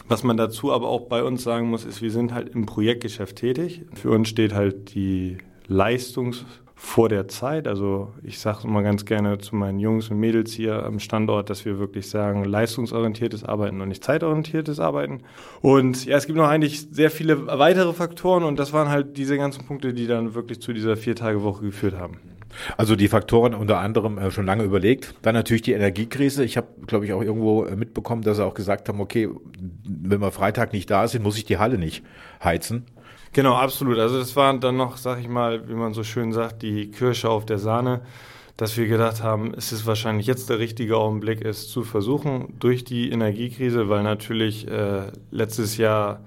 was 0.07 0.23
man 0.23 0.37
dazu 0.37 0.71
aber 0.71 0.87
auch 0.87 1.09
bei 1.09 1.21
uns 1.21 1.43
sagen 1.43 1.69
muss, 1.69 1.83
ist, 1.83 2.01
wir 2.01 2.11
sind 2.11 2.33
halt 2.33 2.55
im 2.55 2.65
Projektgeschäft 2.65 3.35
tätig. 3.35 3.83
Für 3.93 4.11
uns 4.11 4.29
steht 4.29 4.53
halt 4.53 4.95
die 4.95 5.37
Leistungs- 5.67 6.45
vor 6.81 7.09
der 7.09 7.27
Zeit. 7.27 7.67
Also 7.67 8.13
ich 8.23 8.39
sage 8.39 8.59
immer 8.63 8.81
ganz 8.81 9.03
gerne 9.03 9.37
zu 9.37 9.53
meinen 9.57 9.79
Jungs 9.79 10.09
und 10.09 10.17
Mädels 10.17 10.53
hier 10.53 10.85
am 10.85 10.99
Standort, 10.99 11.49
dass 11.49 11.65
wir 11.65 11.77
wirklich 11.77 12.09
sagen, 12.09 12.45
leistungsorientiertes 12.45 13.43
Arbeiten 13.43 13.81
und 13.81 13.89
nicht 13.89 14.01
zeitorientiertes 14.01 14.79
Arbeiten. 14.79 15.19
Und 15.59 16.05
ja, 16.05 16.15
es 16.15 16.25
gibt 16.25 16.37
noch 16.37 16.47
eigentlich 16.47 16.87
sehr 16.89 17.11
viele 17.11 17.47
weitere 17.47 17.91
Faktoren 17.91 18.43
und 18.43 18.57
das 18.57 18.71
waren 18.71 18.87
halt 18.87 19.17
diese 19.17 19.37
ganzen 19.37 19.67
Punkte, 19.67 19.93
die 19.93 20.07
dann 20.07 20.35
wirklich 20.35 20.61
zu 20.61 20.71
dieser 20.71 20.95
Vier-Tage-Woche 20.95 21.65
geführt 21.65 21.97
haben. 21.97 22.21
Also 22.77 22.95
die 22.95 23.09
Faktoren 23.09 23.53
unter 23.53 23.79
anderem 23.79 24.17
äh, 24.17 24.31
schon 24.31 24.45
lange 24.45 24.63
überlegt. 24.63 25.15
Dann 25.21 25.35
natürlich 25.35 25.61
die 25.61 25.73
Energiekrise. 25.73 26.45
Ich 26.45 26.55
habe, 26.55 26.67
glaube 26.87 27.05
ich, 27.05 27.11
auch 27.11 27.21
irgendwo 27.21 27.65
äh, 27.65 27.75
mitbekommen, 27.75 28.21
dass 28.21 28.37
sie 28.37 28.45
auch 28.45 28.53
gesagt 28.53 28.87
haben, 28.87 29.01
okay, 29.01 29.29
wenn 29.83 30.21
wir 30.21 30.31
Freitag 30.31 30.71
nicht 30.71 30.89
da 30.89 31.07
sind, 31.09 31.23
muss 31.23 31.37
ich 31.37 31.43
die 31.43 31.57
Halle 31.57 31.77
nicht 31.77 32.03
heizen. 32.41 32.85
Genau, 33.33 33.53
absolut. 33.53 33.99
Also 33.99 34.17
das 34.17 34.35
war 34.35 34.57
dann 34.57 34.77
noch, 34.77 34.97
sag 34.97 35.19
ich 35.19 35.27
mal, 35.27 35.67
wie 35.69 35.73
man 35.73 35.93
so 35.93 36.03
schön 36.03 36.31
sagt, 36.31 36.61
die 36.63 36.89
Kirsche 36.89 37.29
auf 37.29 37.45
der 37.45 37.59
Sahne, 37.59 38.01
dass 38.57 38.75
wir 38.75 38.87
gedacht 38.87 39.23
haben, 39.23 39.53
es 39.55 39.71
ist 39.71 39.85
wahrscheinlich 39.85 40.27
jetzt 40.27 40.49
der 40.49 40.59
richtige 40.59 40.97
Augenblick, 40.97 41.45
es 41.45 41.69
zu 41.69 41.83
versuchen 41.83 42.55
durch 42.59 42.83
die 42.83 43.09
Energiekrise, 43.09 43.87
weil 43.87 44.03
natürlich 44.03 44.67
äh, 44.67 45.11
letztes 45.31 45.77
Jahr 45.77 46.21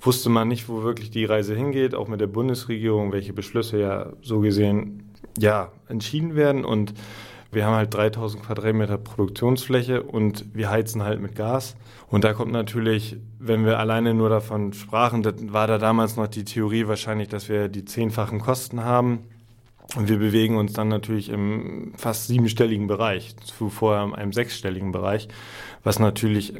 wusste 0.00 0.28
man 0.28 0.48
nicht, 0.48 0.68
wo 0.68 0.82
wirklich 0.82 1.10
die 1.10 1.24
Reise 1.24 1.56
hingeht, 1.56 1.94
auch 1.94 2.08
mit 2.08 2.20
der 2.20 2.26
Bundesregierung, 2.26 3.12
welche 3.12 3.32
Beschlüsse 3.32 3.80
ja 3.80 4.12
so 4.22 4.40
gesehen 4.40 5.10
ja 5.38 5.72
entschieden 5.88 6.36
werden 6.36 6.64
und 6.64 6.94
wir 7.54 7.66
haben 7.66 7.74
halt 7.74 7.94
3000 7.94 8.42
Quadratmeter 8.42 8.98
Produktionsfläche 8.98 10.02
und 10.02 10.54
wir 10.54 10.70
heizen 10.70 11.02
halt 11.02 11.20
mit 11.20 11.34
Gas. 11.34 11.76
Und 12.08 12.24
da 12.24 12.32
kommt 12.32 12.52
natürlich, 12.52 13.16
wenn 13.38 13.64
wir 13.64 13.78
alleine 13.78 14.14
nur 14.14 14.28
davon 14.28 14.72
sprachen, 14.72 15.22
das 15.22 15.34
war 15.52 15.66
da 15.66 15.78
damals 15.78 16.16
noch 16.16 16.26
die 16.26 16.44
Theorie 16.44 16.86
wahrscheinlich, 16.86 17.28
dass 17.28 17.48
wir 17.48 17.68
die 17.68 17.84
zehnfachen 17.84 18.40
Kosten 18.40 18.84
haben. 18.84 19.24
Und 19.96 20.08
wir 20.08 20.18
bewegen 20.18 20.56
uns 20.56 20.72
dann 20.72 20.88
natürlich 20.88 21.28
im 21.28 21.92
fast 21.96 22.26
siebenstelligen 22.26 22.86
Bereich, 22.86 23.36
zuvor 23.44 24.02
in 24.02 24.14
einem 24.14 24.32
sechsstelligen 24.32 24.92
Bereich, 24.92 25.28
was 25.82 25.98
natürlich 25.98 26.54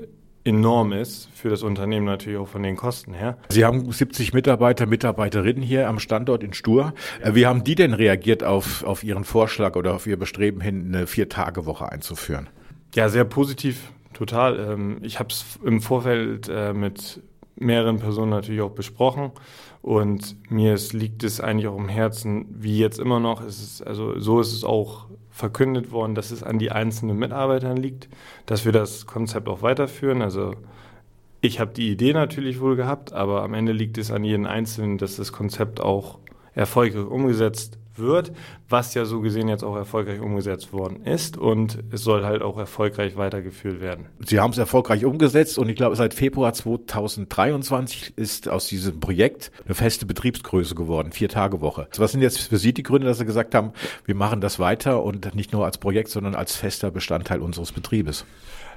enorm 0.45 0.93
ist 0.93 1.29
für 1.35 1.49
das 1.49 1.63
Unternehmen 1.63 2.07
natürlich 2.07 2.39
auch 2.39 2.49
von 2.49 2.63
den 2.63 2.77
Kosten 2.77 3.15
her. 3.15 3.39
Sie 3.49 3.65
haben 3.65 3.91
70 3.91 4.35
Mitarbeiter, 4.35 4.87
Mitarbeiterinnen 4.87 5.63
hier 5.63 5.89
am 5.89 5.99
Standort 5.99 6.43
in 6.43 6.53
Stur. 6.53 6.93
Ja. 7.25 7.35
Wie 7.35 7.47
haben 7.47 7.65
die 7.65 7.75
denn 7.75 7.95
reagiert 7.95 8.45
auf, 8.45 8.85
auf 8.85 9.03
Ihren 9.03 9.25
Vorschlag 9.25 9.77
oder 9.77 9.95
auf 9.95 10.07
Ihr 10.07 10.19
Bestreben 10.19 10.61
hin, 10.61 10.95
eine 10.95 11.07
Vier-Tage-Woche 11.07 11.91
einzuführen? 11.91 12.49
Ja, 12.95 13.09
sehr 13.09 13.25
positiv, 13.25 13.91
total. 14.13 14.59
Ähm, 14.59 14.99
ich 15.03 15.19
habe 15.19 15.31
es 15.31 15.59
im 15.65 15.81
Vorfeld 15.81 16.49
äh, 16.49 16.73
mit 16.73 17.23
mehreren 17.57 17.99
Personen 17.99 18.31
natürlich 18.31 18.61
auch 18.61 18.71
besprochen 18.71 19.33
und 19.85 20.51
mir 20.51 20.79
liegt 20.93 21.25
es 21.25 21.43
eigentlich 21.43 21.67
auch 21.67 21.77
im 21.77 21.91
Herzen, 21.91 22.47
wie 22.49 22.79
jetzt 22.79 22.99
immer 22.99 23.21
noch. 23.21 23.43
Es 23.43 23.83
also 23.83 24.19
so 24.19 24.41
ist 24.41 24.55
es 24.55 24.65
auch 24.65 25.09
verkündet 25.29 25.93
worden, 25.93 26.15
dass 26.15 26.31
es 26.31 26.43
an 26.43 26.59
die 26.59 26.73
einzelnen 26.73 27.19
Mitarbeitern 27.19 27.77
liegt, 27.77 28.09
dass 28.47 28.65
wir 28.65 28.73
das 28.73 29.05
Konzept 29.05 29.47
auch 29.47 29.61
weiterführen. 29.61 30.23
Also 30.23 30.55
ich 31.43 31.61
habe 31.61 31.75
die 31.75 31.91
Idee 31.91 32.15
natürlich 32.15 32.63
wohl 32.63 32.77
gehabt, 32.77 33.13
aber 33.13 33.43
am 33.43 33.53
Ende 33.53 33.73
liegt 33.73 33.99
es 33.99 34.11
an 34.11 34.25
jedem 34.25 34.47
Einzelnen, 34.47 34.97
dass 34.97 35.17
das 35.17 35.33
Konzept 35.33 35.83
auch 35.83 36.19
erfolgreich 36.55 37.05
umgesetzt 37.05 37.77
wird, 37.97 38.33
was 38.69 38.95
ja 38.95 39.05
so 39.05 39.21
gesehen 39.21 39.49
jetzt 39.49 39.65
auch 39.65 39.77
erfolgreich 39.77 40.21
umgesetzt 40.21 40.73
worden 40.73 41.03
ist 41.05 41.37
und 41.37 41.79
es 41.91 42.03
soll 42.03 42.25
halt 42.25 42.43
auch 42.43 42.59
erfolgreich 42.59 43.17
weitergeführt 43.17 43.81
werden. 43.81 44.07
Sie 44.25 44.41
haben 44.41 44.51
es 44.51 44.59
erfolgreich 44.59 45.05
umgesetzt 45.05 45.59
und 45.59 45.69
ich 45.69 45.77
glaube 45.77 45.97
seit 45.97 46.15
Februar 46.15 46.53
2023 46.53 48.15
ist 48.17 48.49
aus 48.49 48.67
diesem 48.67 49.01
Projekt 49.01 49.53
eine 49.65 49.75
feste 49.75 50.07
Betriebsgröße 50.07 50.75
geworden, 50.75 51.13
vier 51.13 51.29
Tage 51.29 51.61
Woche. 51.61 51.89
Was 51.97 52.13
sind 52.13 52.23
jetzt 52.23 52.41
für 52.41 52.59
Sie 52.59 52.73
die 52.73 52.83
Gründe, 52.83 53.07
dass 53.07 53.19
Sie 53.19 53.27
gesagt 53.27 53.55
haben, 53.55 53.73
wir 54.05 54.15
machen 54.15 54.41
das 54.41 54.59
weiter 54.59 55.03
und 55.03 55.35
nicht 55.35 55.53
nur 55.53 55.65
als 55.65 55.79
Projekt, 55.79 56.09
sondern 56.11 56.35
als 56.35 56.57
fester 56.57 56.91
Bestandteil 56.91 57.41
unseres 57.41 57.73
Betriebes? 57.73 58.25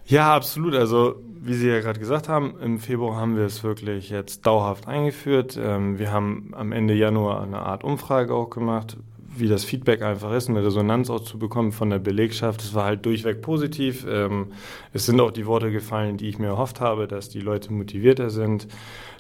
Ja, 0.08 0.34
absolut. 0.34 0.74
Also 0.74 1.16
wie 1.42 1.54
Sie 1.54 1.68
ja 1.68 1.80
gerade 1.80 2.00
gesagt 2.00 2.30
haben, 2.30 2.56
im 2.62 2.80
Februar 2.80 3.18
haben 3.18 3.36
wir 3.36 3.46
es 3.46 3.64
wirklich 3.64 4.10
jetzt 4.10 4.46
dauerhaft 4.46 4.88
eingeführt. 4.88 5.60
Ähm, 5.62 6.00
wir 6.00 6.12
haben 6.12 6.52
am 6.54 6.72
Ende 6.72 6.94
Januar 6.94 7.44
eine 7.44 7.60
Art 7.60 7.84
Umfrage 7.84 8.34
auch 8.34 8.50
gemacht, 8.50 8.98
wie 9.36 9.48
das 9.48 9.64
Feedback 9.66 10.02
einfach 10.02 10.32
ist, 10.34 10.50
eine 10.50 10.64
Resonanz 10.64 11.10
auch 11.10 11.20
zu 11.20 11.38
bekommen 11.38 11.72
von 11.72 11.90
der 11.90 12.00
Belegschaft. 12.00 12.62
Es 12.62 12.74
war 12.74 12.86
halt 12.86 13.06
durchweg 13.06 13.42
positiv. 13.42 14.06
Ähm, 14.10 14.48
es 14.94 15.06
sind 15.06 15.20
auch 15.20 15.32
die 15.32 15.46
Worte 15.46 15.72
gefallen, 15.72 16.18
die 16.18 16.30
ich 16.30 16.40
mir 16.40 16.48
erhofft 16.48 16.80
habe, 16.82 17.08
dass 17.08 17.30
die 17.30 17.42
Leute 17.42 17.72
motivierter 17.74 18.30
sind, 18.30 18.68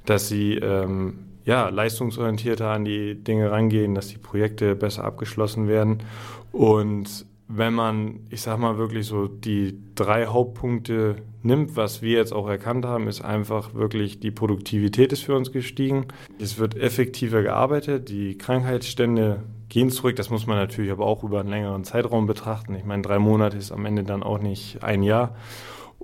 dass 0.05 0.29
sie 0.29 0.55
ähm, 0.55 1.19
ja, 1.43 1.69
leistungsorientierter 1.69 2.69
an 2.69 2.85
die 2.85 3.15
Dinge 3.15 3.51
rangehen, 3.51 3.93
dass 3.93 4.07
die 4.07 4.17
Projekte 4.17 4.75
besser 4.75 5.03
abgeschlossen 5.03 5.67
werden. 5.67 6.03
Und 6.51 7.25
wenn 7.47 7.73
man, 7.73 8.19
ich 8.29 8.41
sag 8.41 8.59
mal 8.59 8.77
wirklich 8.77 9.07
so 9.07 9.27
die 9.27 9.79
drei 9.95 10.25
Hauptpunkte 10.25 11.17
nimmt, 11.43 11.75
was 11.75 12.01
wir 12.01 12.17
jetzt 12.17 12.33
auch 12.33 12.47
erkannt 12.47 12.85
haben, 12.85 13.07
ist 13.07 13.21
einfach 13.21 13.73
wirklich 13.73 14.19
die 14.19 14.31
Produktivität 14.31 15.13
ist 15.13 15.23
für 15.23 15.35
uns 15.35 15.51
gestiegen. 15.51 16.07
Es 16.39 16.57
wird 16.57 16.75
effektiver 16.75 17.41
gearbeitet, 17.41 18.09
die 18.09 18.37
Krankheitsstände 18.37 19.43
gehen 19.69 19.89
zurück. 19.89 20.15
Das 20.17 20.29
muss 20.29 20.45
man 20.45 20.57
natürlich 20.57 20.91
aber 20.91 21.05
auch 21.05 21.23
über 21.23 21.39
einen 21.39 21.49
längeren 21.49 21.83
Zeitraum 21.85 22.25
betrachten. 22.25 22.75
Ich 22.75 22.85
meine, 22.85 23.01
drei 23.01 23.19
Monate 23.19 23.57
ist 23.57 23.71
am 23.71 23.85
Ende 23.85 24.03
dann 24.03 24.23
auch 24.23 24.39
nicht 24.39 24.83
ein 24.83 25.01
Jahr. 25.01 25.35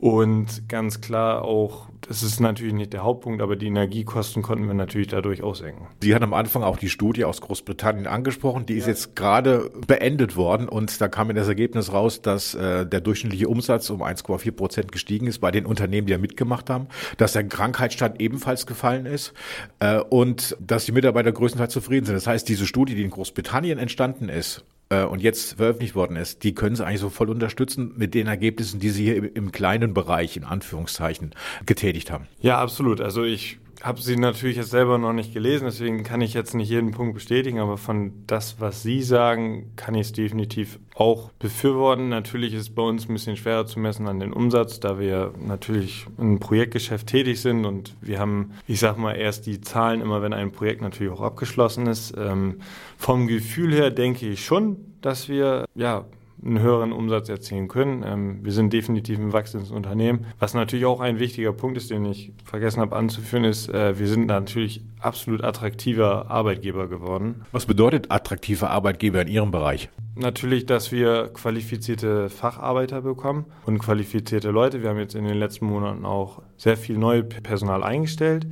Und 0.03 0.67
ganz 0.67 0.99
klar 0.99 1.43
auch, 1.45 1.87
das 2.01 2.23
ist 2.23 2.41
natürlich 2.41 2.73
nicht 2.73 2.91
der 2.91 3.05
Hauptpunkt, 3.05 3.41
aber 3.41 3.55
die 3.55 3.67
Energiekosten 3.67 4.43
konnten 4.43 4.67
wir 4.67 4.73
natürlich 4.73 5.07
dadurch 5.07 5.41
auch 5.41 5.55
senken. 5.55 5.87
Sie 6.01 6.13
hatten 6.13 6.25
am 6.25 6.33
Anfang 6.33 6.61
auch 6.61 6.75
die 6.75 6.89
Studie 6.89 7.23
aus 7.23 7.39
Großbritannien 7.39 8.05
angesprochen, 8.05 8.65
die 8.65 8.73
ja. 8.73 8.79
ist 8.79 8.87
jetzt 8.87 9.15
gerade 9.15 9.71
beendet 9.87 10.35
worden 10.35 10.67
und 10.67 10.99
da 10.99 11.07
kam 11.07 11.29
in 11.29 11.37
das 11.37 11.47
Ergebnis 11.47 11.93
raus, 11.93 12.21
dass 12.21 12.53
äh, 12.53 12.85
der 12.85 12.99
durchschnittliche 12.99 13.47
Umsatz 13.47 13.89
um 13.89 14.03
1,4 14.03 14.51
Prozent 14.51 14.91
gestiegen 14.91 15.27
ist 15.27 15.39
bei 15.39 15.51
den 15.51 15.65
Unternehmen, 15.65 16.05
die 16.05 16.11
ja 16.11 16.19
mitgemacht 16.19 16.69
haben, 16.69 16.87
dass 17.15 17.31
der 17.31 17.45
Krankheitsstand 17.45 18.19
ebenfalls 18.19 18.65
gefallen 18.65 19.05
ist 19.05 19.31
äh, 19.79 19.99
und 19.99 20.57
dass 20.59 20.83
die 20.83 20.91
Mitarbeiter 20.91 21.31
größtenteils 21.31 21.71
zufrieden 21.71 22.07
sind. 22.07 22.15
Das 22.15 22.27
heißt, 22.27 22.49
diese 22.49 22.67
Studie, 22.67 22.95
die 22.95 23.03
in 23.03 23.09
Großbritannien 23.09 23.79
entstanden 23.79 24.27
ist, 24.27 24.65
äh, 24.93 25.05
und 25.05 25.21
jetzt 25.21 25.55
veröffentlicht 25.55 25.95
worden 25.95 26.15
ist, 26.15 26.43
die 26.43 26.53
können 26.53 26.75
sie 26.75 26.85
eigentlich 26.85 27.01
so 27.01 27.09
voll 27.09 27.29
unterstützen 27.29 27.93
mit 27.95 28.13
den 28.13 28.27
Ergebnissen, 28.27 28.79
die 28.79 28.89
sie 28.89 29.05
hier 29.05 29.15
im, 29.17 29.29
im 29.33 29.51
kleinen 29.51 29.93
Bereich, 29.93 30.37
in 30.37 30.43
Anführungszeichen, 30.43 31.31
getätigt 31.65 32.11
haben. 32.11 32.27
Ja, 32.41 32.59
absolut. 32.59 33.01
Also 33.01 33.23
ich 33.23 33.57
habe 33.83 34.01
sie 34.01 34.15
natürlich 34.15 34.55
jetzt 34.55 34.71
selber 34.71 34.97
noch 34.97 35.11
nicht 35.11 35.33
gelesen, 35.33 35.65
deswegen 35.65 36.03
kann 36.03 36.21
ich 36.21 36.33
jetzt 36.33 36.55
nicht 36.55 36.69
jeden 36.69 36.91
Punkt 36.91 37.13
bestätigen, 37.13 37.59
aber 37.59 37.77
von 37.77 38.13
das, 38.27 38.61
was 38.61 38.81
Sie 38.81 39.03
sagen, 39.03 39.73
kann 39.75 39.93
ich 39.93 40.07
es 40.07 40.13
definitiv 40.13 40.79
auch 40.95 41.31
befürworten. 41.33 42.07
Natürlich 42.07 42.53
ist 42.53 42.61
es 42.61 42.69
bei 42.73 42.81
uns 42.81 43.09
ein 43.09 43.13
bisschen 43.13 43.35
schwerer 43.35 43.65
zu 43.65 43.79
messen 43.79 44.07
an 44.07 44.21
den 44.21 44.31
Umsatz, 44.31 44.79
da 44.79 44.99
wir 44.99 45.33
natürlich 45.45 46.05
im 46.17 46.39
Projektgeschäft 46.39 47.07
tätig 47.07 47.41
sind 47.41 47.65
und 47.65 47.93
wir 47.99 48.19
haben, 48.19 48.53
ich 48.67 48.79
sag 48.79 48.97
mal, 48.97 49.15
erst 49.15 49.47
die 49.47 49.59
Zahlen 49.59 49.99
immer, 49.99 50.21
wenn 50.21 50.33
ein 50.33 50.53
Projekt 50.53 50.81
natürlich 50.81 51.11
auch 51.11 51.21
abgeschlossen 51.21 51.85
ist. 51.87 52.13
Ähm, 52.17 52.61
vom 52.97 53.27
Gefühl 53.27 53.73
her 53.73 53.91
denke 53.91 54.29
ich 54.29 54.45
schon, 54.45 54.77
dass 55.01 55.27
wir 55.27 55.65
ja 55.75 56.05
einen 56.45 56.59
höheren 56.59 56.91
Umsatz 56.91 57.29
erzielen 57.29 57.67
können. 57.67 58.03
Ähm, 58.05 58.39
wir 58.43 58.51
sind 58.51 58.73
definitiv 58.73 59.19
ein 59.19 59.33
wachsendes 59.33 59.71
Unternehmen. 59.71 60.25
Was 60.39 60.53
natürlich 60.53 60.85
auch 60.85 60.99
ein 60.99 61.19
wichtiger 61.19 61.53
Punkt 61.53 61.77
ist, 61.77 61.89
den 61.89 62.05
ich 62.05 62.33
vergessen 62.43 62.81
habe 62.81 62.95
anzuführen, 62.95 63.43
ist, 63.43 63.69
äh, 63.69 63.97
wir 63.97 64.07
sind 64.07 64.27
natürlich 64.27 64.83
absolut 64.99 65.43
attraktiver 65.43 66.29
Arbeitgeber 66.29 66.87
geworden. 66.87 67.45
Was 67.51 67.65
bedeutet 67.65 68.11
attraktiver 68.11 68.69
Arbeitgeber 68.69 69.21
in 69.21 69.27
Ihrem 69.27 69.51
Bereich? 69.51 69.89
Natürlich, 70.15 70.65
dass 70.65 70.91
wir 70.91 71.29
qualifizierte 71.33 72.29
Facharbeiter 72.29 73.01
bekommen 73.01 73.45
und 73.65 73.79
qualifizierte 73.79 74.51
Leute. 74.51 74.81
Wir 74.81 74.89
haben 74.89 74.99
jetzt 74.99 75.15
in 75.15 75.25
den 75.25 75.37
letzten 75.37 75.65
Monaten 75.65 76.05
auch 76.05 76.41
sehr 76.57 76.77
viel 76.77 76.97
neues 76.97 77.25
Personal 77.41 77.83
eingestellt. 77.83 78.47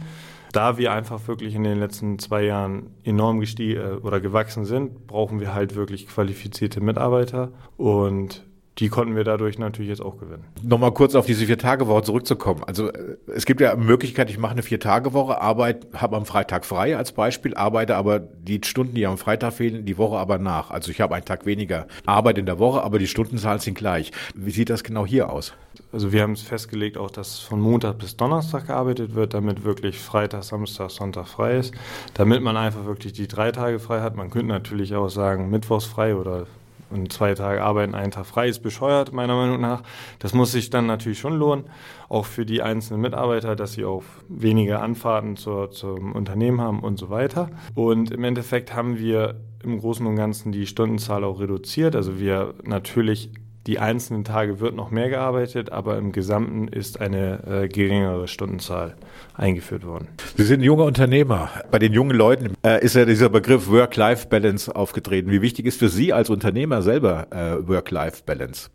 Da 0.51 0.77
wir 0.77 0.91
einfach 0.91 1.27
wirklich 1.27 1.55
in 1.55 1.63
den 1.63 1.79
letzten 1.79 2.19
zwei 2.19 2.43
Jahren 2.43 2.91
enorm 3.03 3.39
gestiegen 3.39 3.79
äh, 3.79 3.93
oder 3.95 4.19
gewachsen 4.19 4.65
sind, 4.65 5.07
brauchen 5.07 5.39
wir 5.39 5.53
halt 5.53 5.75
wirklich 5.75 6.07
qualifizierte 6.07 6.81
Mitarbeiter. 6.81 7.51
Und 7.77 8.45
die 8.81 8.89
konnten 8.89 9.15
wir 9.15 9.23
dadurch 9.23 9.59
natürlich 9.59 9.89
jetzt 9.89 10.01
auch 10.01 10.17
gewinnen. 10.17 10.43
Nochmal 10.63 10.91
kurz 10.91 11.13
auf 11.13 11.27
diese 11.27 11.45
Vier-Tage-Woche 11.45 12.01
zurückzukommen. 12.01 12.63
Also 12.65 12.91
äh, 12.91 13.17
es 13.27 13.45
gibt 13.45 13.61
ja 13.61 13.75
Möglichkeit, 13.75 14.29
ich 14.31 14.39
mache 14.39 14.53
eine 14.53 14.63
Vier-Tage-Woche, 14.63 15.39
Arbeit, 15.39 15.87
habe 15.93 16.17
am 16.17 16.25
Freitag 16.25 16.65
frei 16.65 16.97
als 16.97 17.11
Beispiel, 17.11 17.53
arbeite 17.53 17.95
aber 17.95 18.19
die 18.19 18.59
Stunden, 18.65 18.95
die 18.95 19.05
am 19.05 19.19
Freitag 19.19 19.53
fehlen, 19.53 19.85
die 19.85 19.97
Woche 19.99 20.17
aber 20.17 20.39
nach. 20.39 20.71
Also 20.71 20.89
ich 20.89 20.99
habe 20.99 21.13
einen 21.13 21.25
Tag 21.25 21.45
weniger 21.45 21.87
Arbeit 22.07 22.39
in 22.39 22.47
der 22.47 22.57
Woche, 22.57 22.81
aber 22.81 22.97
die 22.97 23.07
Stundenzahlen 23.07 23.59
sind 23.59 23.75
gleich. 23.75 24.11
Wie 24.33 24.51
sieht 24.51 24.71
das 24.71 24.83
genau 24.83 25.05
hier 25.05 25.31
aus? 25.31 25.53
Also 25.93 26.11
wir 26.11 26.23
haben 26.23 26.33
es 26.33 26.41
festgelegt 26.41 26.97
auch, 26.97 27.11
dass 27.11 27.39
von 27.39 27.61
Montag 27.61 27.99
bis 27.99 28.17
Donnerstag 28.17 28.67
gearbeitet 28.67 29.13
wird, 29.13 29.35
damit 29.35 29.63
wirklich 29.63 29.99
Freitag, 29.99 30.43
Samstag, 30.43 30.89
Sonntag 30.89 31.27
frei 31.27 31.57
ist, 31.57 31.73
damit 32.15 32.41
man 32.41 32.57
einfach 32.57 32.85
wirklich 32.85 33.13
die 33.13 33.27
drei 33.27 33.51
Tage 33.51 33.79
frei 33.79 34.01
hat. 34.01 34.15
Man 34.15 34.31
könnte 34.31 34.47
natürlich 34.47 34.95
auch 34.95 35.09
sagen, 35.09 35.51
Mittwochs 35.51 35.85
frei 35.85 36.15
oder 36.15 36.47
und 36.91 37.11
zwei 37.11 37.33
Tage 37.33 37.63
arbeiten, 37.63 37.95
einen 37.95 38.11
Tag 38.11 38.25
frei 38.25 38.47
ist 38.47 38.59
bescheuert, 38.59 39.13
meiner 39.13 39.35
Meinung 39.35 39.61
nach. 39.61 39.83
Das 40.19 40.33
muss 40.33 40.51
sich 40.51 40.69
dann 40.69 40.85
natürlich 40.85 41.19
schon 41.19 41.35
lohnen, 41.35 41.65
auch 42.09 42.25
für 42.25 42.45
die 42.45 42.61
einzelnen 42.61 43.01
Mitarbeiter, 43.01 43.55
dass 43.55 43.73
sie 43.73 43.85
auch 43.85 44.03
weniger 44.27 44.81
Anfahrten 44.81 45.35
zur, 45.37 45.71
zum 45.71 46.13
Unternehmen 46.13 46.61
haben 46.61 46.81
und 46.81 46.97
so 46.97 47.09
weiter. 47.09 47.49
Und 47.75 48.11
im 48.11 48.23
Endeffekt 48.23 48.75
haben 48.75 48.97
wir 48.97 49.41
im 49.63 49.79
Großen 49.79 50.05
und 50.05 50.15
Ganzen 50.15 50.51
die 50.51 50.67
Stundenzahl 50.67 51.23
auch 51.23 51.39
reduziert. 51.39 51.95
Also 51.95 52.19
wir 52.19 52.53
natürlich 52.63 53.31
die 53.67 53.79
einzelnen 53.79 54.23
Tage 54.23 54.59
wird 54.59 54.75
noch 54.75 54.89
mehr 54.89 55.09
gearbeitet, 55.09 55.71
aber 55.71 55.97
im 55.97 56.11
Gesamten 56.11 56.67
ist 56.67 56.99
eine 56.99 57.63
äh, 57.63 57.67
geringere 57.67 58.27
Stundenzahl 58.27 58.95
eingeführt 59.35 59.85
worden. 59.85 60.07
Sie 60.35 60.43
sind 60.43 60.61
junger 60.61 60.85
Unternehmer. 60.85 61.49
Bei 61.69 61.77
den 61.77 61.93
jungen 61.93 62.17
Leuten 62.17 62.55
äh, 62.65 62.83
ist 62.83 62.95
ja 62.95 63.05
dieser 63.05 63.29
Begriff 63.29 63.69
Work-Life-Balance 63.69 64.75
aufgetreten. 64.75 65.29
Wie 65.31 65.41
wichtig 65.41 65.65
ist 65.65 65.77
für 65.79 65.89
Sie 65.89 66.11
als 66.11 66.29
Unternehmer 66.29 66.81
selber 66.81 67.27
äh, 67.31 67.67
Work-Life-Balance? 67.67 68.69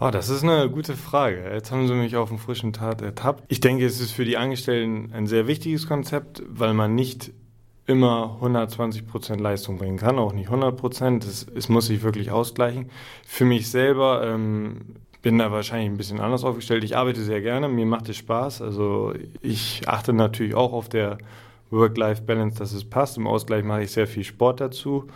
Oh, 0.00 0.10
das 0.12 0.28
ist 0.28 0.44
eine 0.44 0.70
gute 0.70 0.94
Frage. 0.94 1.50
Jetzt 1.52 1.72
haben 1.72 1.88
Sie 1.88 1.94
mich 1.94 2.14
auf 2.14 2.28
dem 2.28 2.38
frischen 2.38 2.72
Tat 2.72 3.02
ertappt. 3.02 3.42
Ich 3.48 3.58
denke, 3.58 3.84
es 3.84 4.00
ist 4.00 4.12
für 4.12 4.24
die 4.24 4.36
Angestellten 4.36 5.10
ein 5.12 5.26
sehr 5.26 5.48
wichtiges 5.48 5.88
Konzept, 5.88 6.40
weil 6.48 6.72
man 6.72 6.94
nicht 6.94 7.32
immer 7.88 8.34
120 8.36 9.06
Prozent 9.06 9.40
Leistung 9.40 9.78
bringen 9.78 9.96
kann, 9.96 10.18
auch 10.18 10.32
nicht 10.32 10.48
100 10.48 10.76
Prozent. 10.76 11.24
Es, 11.24 11.46
es, 11.54 11.68
muss 11.70 11.86
sich 11.86 12.02
wirklich 12.02 12.30
ausgleichen. 12.30 12.90
Für 13.26 13.46
mich 13.46 13.70
selber 13.70 14.22
ähm, 14.24 14.96
bin 15.22 15.38
da 15.38 15.50
wahrscheinlich 15.50 15.88
ein 15.88 15.96
bisschen 15.96 16.20
anders 16.20 16.44
aufgestellt. 16.44 16.84
Ich 16.84 16.96
arbeite 16.96 17.22
sehr 17.22 17.40
gerne, 17.40 17.68
mir 17.68 17.86
macht 17.86 18.08
es 18.10 18.18
Spaß. 18.18 18.60
Also 18.60 19.14
ich 19.40 19.88
achte 19.88 20.12
natürlich 20.12 20.54
auch 20.54 20.74
auf 20.74 20.90
der 20.90 21.16
Work-Life-Balance, 21.70 22.58
dass 22.58 22.72
es 22.72 22.84
passt. 22.84 23.16
Im 23.16 23.26
Ausgleich 23.26 23.64
mache 23.64 23.82
ich 23.82 23.90
sehr 23.90 24.06
viel 24.06 24.24
Sport 24.24 24.60
dazu. 24.60 25.08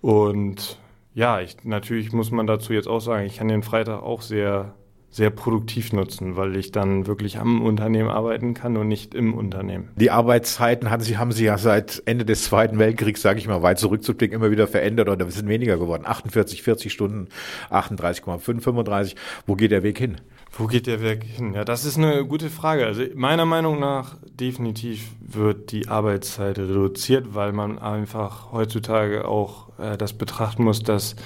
Und 0.00 0.78
ja, 1.14 1.40
ich, 1.40 1.62
natürlich 1.62 2.12
muss 2.12 2.32
man 2.32 2.48
dazu 2.48 2.72
jetzt 2.72 2.88
auch 2.88 3.00
sagen, 3.00 3.24
ich 3.24 3.36
kann 3.36 3.46
den 3.46 3.62
Freitag 3.62 4.02
auch 4.02 4.22
sehr 4.22 4.74
sehr 5.10 5.30
produktiv 5.30 5.92
nutzen, 5.92 6.36
weil 6.36 6.56
ich 6.56 6.70
dann 6.70 7.06
wirklich 7.08 7.38
am 7.38 7.62
Unternehmen 7.62 8.08
arbeiten 8.08 8.54
kann 8.54 8.76
und 8.76 8.86
nicht 8.86 9.14
im 9.14 9.34
Unternehmen. 9.34 9.88
Die 9.96 10.10
Arbeitszeiten 10.10 10.90
haben 10.90 11.02
Sie, 11.02 11.18
haben 11.18 11.32
Sie 11.32 11.44
ja 11.44 11.58
seit 11.58 12.02
Ende 12.06 12.24
des 12.24 12.44
Zweiten 12.44 12.78
Weltkriegs, 12.78 13.20
sage 13.20 13.40
ich 13.40 13.48
mal, 13.48 13.62
weit 13.62 13.80
zurückzublicken, 13.80 14.36
immer 14.36 14.52
wieder 14.52 14.68
verändert 14.68 15.08
oder 15.08 15.28
sind 15.30 15.48
weniger 15.48 15.78
geworden. 15.78 16.04
48, 16.06 16.62
40 16.62 16.92
Stunden, 16.92 17.28
38,5, 17.70 18.60
35. 18.60 19.16
Wo 19.46 19.56
geht 19.56 19.72
der 19.72 19.82
Weg 19.82 19.98
hin? 19.98 20.18
Wo 20.52 20.66
geht 20.66 20.86
der 20.86 21.00
Weg 21.00 21.24
hin? 21.24 21.54
Ja, 21.54 21.64
das 21.64 21.84
ist 21.84 21.96
eine 21.96 22.24
gute 22.24 22.50
Frage. 22.50 22.86
Also 22.86 23.02
meiner 23.14 23.46
Meinung 23.46 23.80
nach 23.80 24.16
definitiv 24.38 25.08
wird 25.20 25.72
die 25.72 25.88
Arbeitszeit 25.88 26.58
reduziert, 26.58 27.34
weil 27.34 27.52
man 27.52 27.78
einfach 27.78 28.52
heutzutage 28.52 29.26
auch 29.26 29.70
äh, 29.78 29.96
das 29.96 30.12
betrachten 30.12 30.64
muss, 30.64 30.82
dass 30.82 31.16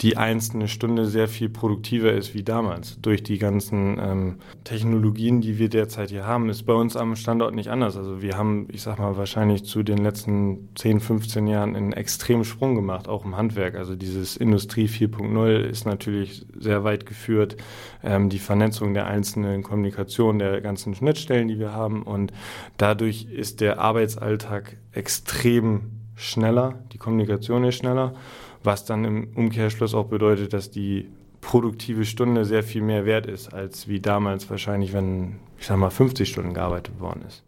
die 0.00 0.16
einzelne 0.16 0.66
Stunde 0.66 1.04
sehr 1.04 1.28
viel 1.28 1.50
produktiver 1.50 2.12
ist 2.12 2.32
wie 2.32 2.42
damals. 2.42 2.98
Durch 3.02 3.22
die 3.22 3.36
ganzen 3.36 3.98
ähm, 4.00 4.36
Technologien, 4.64 5.42
die 5.42 5.58
wir 5.58 5.68
derzeit 5.68 6.08
hier 6.08 6.26
haben, 6.26 6.48
ist 6.48 6.62
bei 6.62 6.72
uns 6.72 6.96
am 6.96 7.16
Standort 7.16 7.54
nicht 7.54 7.68
anders. 7.68 7.98
Also 7.98 8.22
wir 8.22 8.38
haben, 8.38 8.66
ich 8.72 8.80
sag 8.80 8.98
mal, 8.98 9.18
wahrscheinlich 9.18 9.64
zu 9.64 9.82
den 9.82 9.98
letzten 9.98 10.70
10, 10.74 11.00
15 11.00 11.46
Jahren 11.46 11.76
einen 11.76 11.92
extremen 11.92 12.44
Sprung 12.44 12.74
gemacht, 12.74 13.08
auch 13.08 13.26
im 13.26 13.36
Handwerk. 13.36 13.74
Also 13.74 13.94
dieses 13.94 14.38
Industrie 14.38 14.86
4.0 14.86 15.58
ist 15.58 15.84
natürlich 15.84 16.46
sehr 16.58 16.82
weit 16.82 17.04
geführt. 17.04 17.58
Ähm, 18.02 18.30
die 18.30 18.38
Vernetzung 18.38 18.94
der 18.94 19.06
einzelnen 19.06 19.62
Kommunikation, 19.62 20.38
der 20.38 20.62
ganzen 20.62 20.94
Schnittstellen, 20.94 21.48
die 21.48 21.58
wir 21.58 21.74
haben. 21.74 22.04
Und 22.04 22.32
dadurch 22.78 23.26
ist 23.30 23.60
der 23.60 23.80
Arbeitsalltag 23.80 24.78
extrem 24.92 25.90
schneller, 26.14 26.78
die 26.92 26.98
Kommunikation 26.98 27.64
ist 27.64 27.76
schneller 27.76 28.14
was 28.62 28.84
dann 28.84 29.04
im 29.04 29.28
Umkehrschluss 29.34 29.94
auch 29.94 30.06
bedeutet, 30.06 30.52
dass 30.52 30.70
die 30.70 31.08
produktive 31.40 32.04
Stunde 32.04 32.44
sehr 32.44 32.62
viel 32.62 32.82
mehr 32.82 33.06
wert 33.06 33.26
ist, 33.26 33.52
als 33.52 33.88
wie 33.88 34.00
damals 34.00 34.48
wahrscheinlich, 34.50 34.92
wenn, 34.92 35.36
ich 35.58 35.66
sag 35.66 35.78
mal, 35.78 35.90
50 35.90 36.28
Stunden 36.28 36.54
gearbeitet 36.54 37.00
worden 37.00 37.24
ist. 37.26 37.44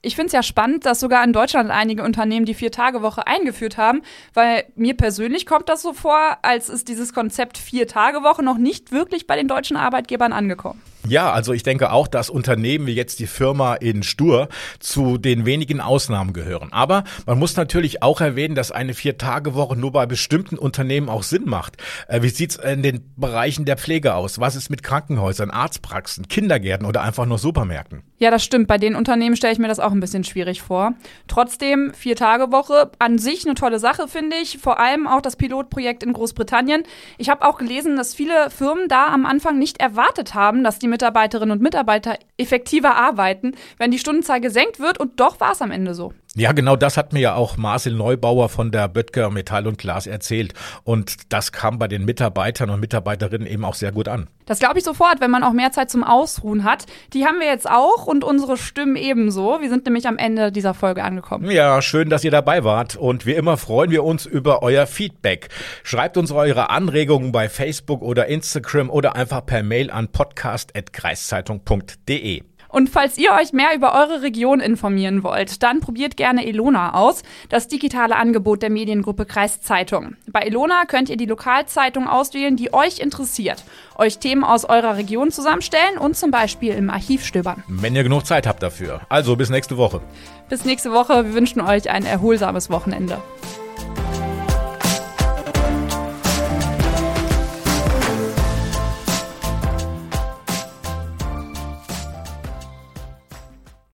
Ich 0.00 0.14
finde 0.14 0.28
es 0.28 0.32
ja 0.32 0.44
spannend, 0.44 0.86
dass 0.86 1.00
sogar 1.00 1.24
in 1.24 1.32
Deutschland 1.32 1.70
einige 1.70 2.04
Unternehmen 2.04 2.46
die 2.46 2.54
Vier-Tage-Woche 2.54 3.26
eingeführt 3.26 3.76
haben, 3.76 4.02
weil 4.32 4.64
mir 4.76 4.96
persönlich 4.96 5.44
kommt 5.44 5.68
das 5.68 5.82
so 5.82 5.92
vor, 5.92 6.38
als 6.42 6.68
ist 6.68 6.88
dieses 6.88 7.12
Konzept 7.12 7.58
Vier-Tage-Woche 7.58 8.44
noch 8.44 8.58
nicht 8.58 8.92
wirklich 8.92 9.26
bei 9.26 9.34
den 9.34 9.48
deutschen 9.48 9.76
Arbeitgebern 9.76 10.32
angekommen. 10.32 10.80
Ja, 11.08 11.32
also 11.32 11.52
ich 11.52 11.62
denke 11.62 11.90
auch, 11.90 12.06
dass 12.06 12.28
Unternehmen 12.28 12.86
wie 12.86 12.94
jetzt 12.94 13.18
die 13.18 13.26
Firma 13.26 13.74
in 13.74 14.02
Stur 14.02 14.48
zu 14.78 15.16
den 15.18 15.46
wenigen 15.46 15.80
Ausnahmen 15.80 16.32
gehören. 16.32 16.72
Aber 16.72 17.04
man 17.26 17.38
muss 17.38 17.56
natürlich 17.56 18.02
auch 18.02 18.20
erwähnen, 18.20 18.54
dass 18.54 18.70
eine 18.70 18.94
Vier-Tage-Woche 18.94 19.76
nur 19.76 19.92
bei 19.92 20.06
bestimmten 20.06 20.58
Unternehmen 20.58 21.08
auch 21.08 21.22
Sinn 21.22 21.44
macht. 21.46 21.76
Äh, 22.08 22.22
wie 22.22 22.28
sieht's 22.28 22.56
in 22.56 22.82
den 22.82 23.12
Bereichen 23.16 23.64
der 23.64 23.78
Pflege 23.78 24.14
aus? 24.14 24.38
Was 24.38 24.54
ist 24.54 24.68
mit 24.68 24.82
Krankenhäusern, 24.82 25.50
Arztpraxen, 25.50 26.28
Kindergärten 26.28 26.86
oder 26.86 27.02
einfach 27.02 27.26
nur 27.26 27.38
Supermärkten? 27.38 28.02
Ja, 28.18 28.30
das 28.30 28.44
stimmt. 28.44 28.66
Bei 28.66 28.78
den 28.78 28.96
Unternehmen 28.96 29.36
stelle 29.36 29.52
ich 29.52 29.60
mir 29.60 29.68
das 29.68 29.78
auch 29.78 29.92
ein 29.92 30.00
bisschen 30.00 30.24
schwierig 30.24 30.60
vor. 30.60 30.94
Trotzdem, 31.28 31.94
Vier-Tage-Woche 31.94 32.90
an 32.98 33.18
sich 33.18 33.46
eine 33.46 33.54
tolle 33.54 33.78
Sache, 33.78 34.08
finde 34.08 34.36
ich. 34.42 34.58
Vor 34.58 34.80
allem 34.80 35.06
auch 35.06 35.20
das 35.20 35.36
Pilotprojekt 35.36 36.02
in 36.02 36.12
Großbritannien. 36.12 36.82
Ich 37.16 37.28
habe 37.28 37.46
auch 37.46 37.58
gelesen, 37.58 37.96
dass 37.96 38.14
viele 38.14 38.50
Firmen 38.50 38.88
da 38.88 39.06
am 39.06 39.24
Anfang 39.24 39.58
nicht 39.58 39.78
erwartet 39.80 40.34
haben, 40.34 40.64
dass 40.64 40.80
die 40.80 40.88
Mitarbeiterinnen 40.98 41.52
und 41.52 41.62
Mitarbeiter 41.62 42.18
effektiver 42.38 42.96
arbeiten, 42.96 43.52
wenn 43.76 43.92
die 43.92 44.00
Stundenzahl 44.00 44.40
gesenkt 44.40 44.80
wird 44.80 44.98
und 44.98 45.20
doch 45.20 45.38
war 45.38 45.52
es 45.52 45.62
am 45.62 45.70
Ende 45.70 45.94
so. 45.94 46.12
Ja, 46.38 46.52
genau 46.52 46.76
das 46.76 46.96
hat 46.96 47.12
mir 47.12 47.18
ja 47.18 47.34
auch 47.34 47.56
Marcel 47.56 47.94
Neubauer 47.94 48.48
von 48.48 48.70
der 48.70 48.86
Böttger 48.86 49.28
Metall 49.28 49.66
und 49.66 49.76
Glas 49.76 50.06
erzählt. 50.06 50.54
Und 50.84 51.32
das 51.32 51.50
kam 51.50 51.80
bei 51.80 51.88
den 51.88 52.04
Mitarbeitern 52.04 52.70
und 52.70 52.78
Mitarbeiterinnen 52.78 53.48
eben 53.48 53.64
auch 53.64 53.74
sehr 53.74 53.90
gut 53.90 54.06
an. 54.06 54.28
Das 54.46 54.60
glaube 54.60 54.78
ich 54.78 54.84
sofort, 54.84 55.20
wenn 55.20 55.32
man 55.32 55.42
auch 55.42 55.52
mehr 55.52 55.72
Zeit 55.72 55.90
zum 55.90 56.04
Ausruhen 56.04 56.62
hat. 56.62 56.86
Die 57.12 57.24
haben 57.24 57.40
wir 57.40 57.48
jetzt 57.48 57.68
auch 57.68 58.06
und 58.06 58.22
unsere 58.22 58.56
Stimmen 58.56 58.94
ebenso. 58.94 59.60
Wir 59.60 59.68
sind 59.68 59.84
nämlich 59.84 60.06
am 60.06 60.16
Ende 60.16 60.52
dieser 60.52 60.74
Folge 60.74 61.02
angekommen. 61.02 61.50
Ja, 61.50 61.82
schön, 61.82 62.08
dass 62.08 62.22
ihr 62.22 62.30
dabei 62.30 62.62
wart. 62.62 62.94
Und 62.94 63.26
wie 63.26 63.34
immer 63.34 63.56
freuen 63.56 63.90
wir 63.90 64.04
uns 64.04 64.24
über 64.24 64.62
euer 64.62 64.86
Feedback. 64.86 65.48
Schreibt 65.82 66.16
uns 66.16 66.30
eure 66.30 66.70
Anregungen 66.70 67.32
bei 67.32 67.48
Facebook 67.48 68.00
oder 68.00 68.26
Instagram 68.26 68.90
oder 68.90 69.16
einfach 69.16 69.44
per 69.44 69.64
Mail 69.64 69.90
an 69.90 70.06
podcast.kreiszeitung.de. 70.06 72.44
Und 72.68 72.90
falls 72.90 73.16
ihr 73.16 73.32
euch 73.32 73.52
mehr 73.52 73.74
über 73.74 73.94
eure 73.94 74.22
Region 74.22 74.60
informieren 74.60 75.22
wollt, 75.22 75.62
dann 75.62 75.80
probiert 75.80 76.16
gerne 76.16 76.46
Elona 76.46 76.94
aus, 76.94 77.22
das 77.48 77.68
digitale 77.68 78.16
Angebot 78.16 78.62
der 78.62 78.70
Mediengruppe 78.70 79.24
Kreiszeitung. 79.24 80.16
Bei 80.26 80.40
Elona 80.40 80.84
könnt 80.86 81.08
ihr 81.08 81.16
die 81.16 81.26
Lokalzeitung 81.26 82.08
auswählen, 82.08 82.56
die 82.56 82.72
euch 82.74 82.98
interessiert, 82.98 83.64
euch 83.96 84.18
Themen 84.18 84.44
aus 84.44 84.64
eurer 84.64 84.96
Region 84.96 85.30
zusammenstellen 85.30 85.98
und 85.98 86.16
zum 86.16 86.30
Beispiel 86.30 86.74
im 86.74 86.90
Archiv 86.90 87.24
stöbern. 87.24 87.64
Wenn 87.68 87.96
ihr 87.96 88.02
genug 88.02 88.26
Zeit 88.26 88.46
habt 88.46 88.62
dafür. 88.62 89.00
Also 89.08 89.36
bis 89.36 89.50
nächste 89.50 89.76
Woche. 89.76 90.00
Bis 90.48 90.64
nächste 90.64 90.92
Woche. 90.92 91.24
Wir 91.24 91.34
wünschen 91.34 91.60
euch 91.60 91.90
ein 91.90 92.04
erholsames 92.04 92.70
Wochenende. 92.70 93.18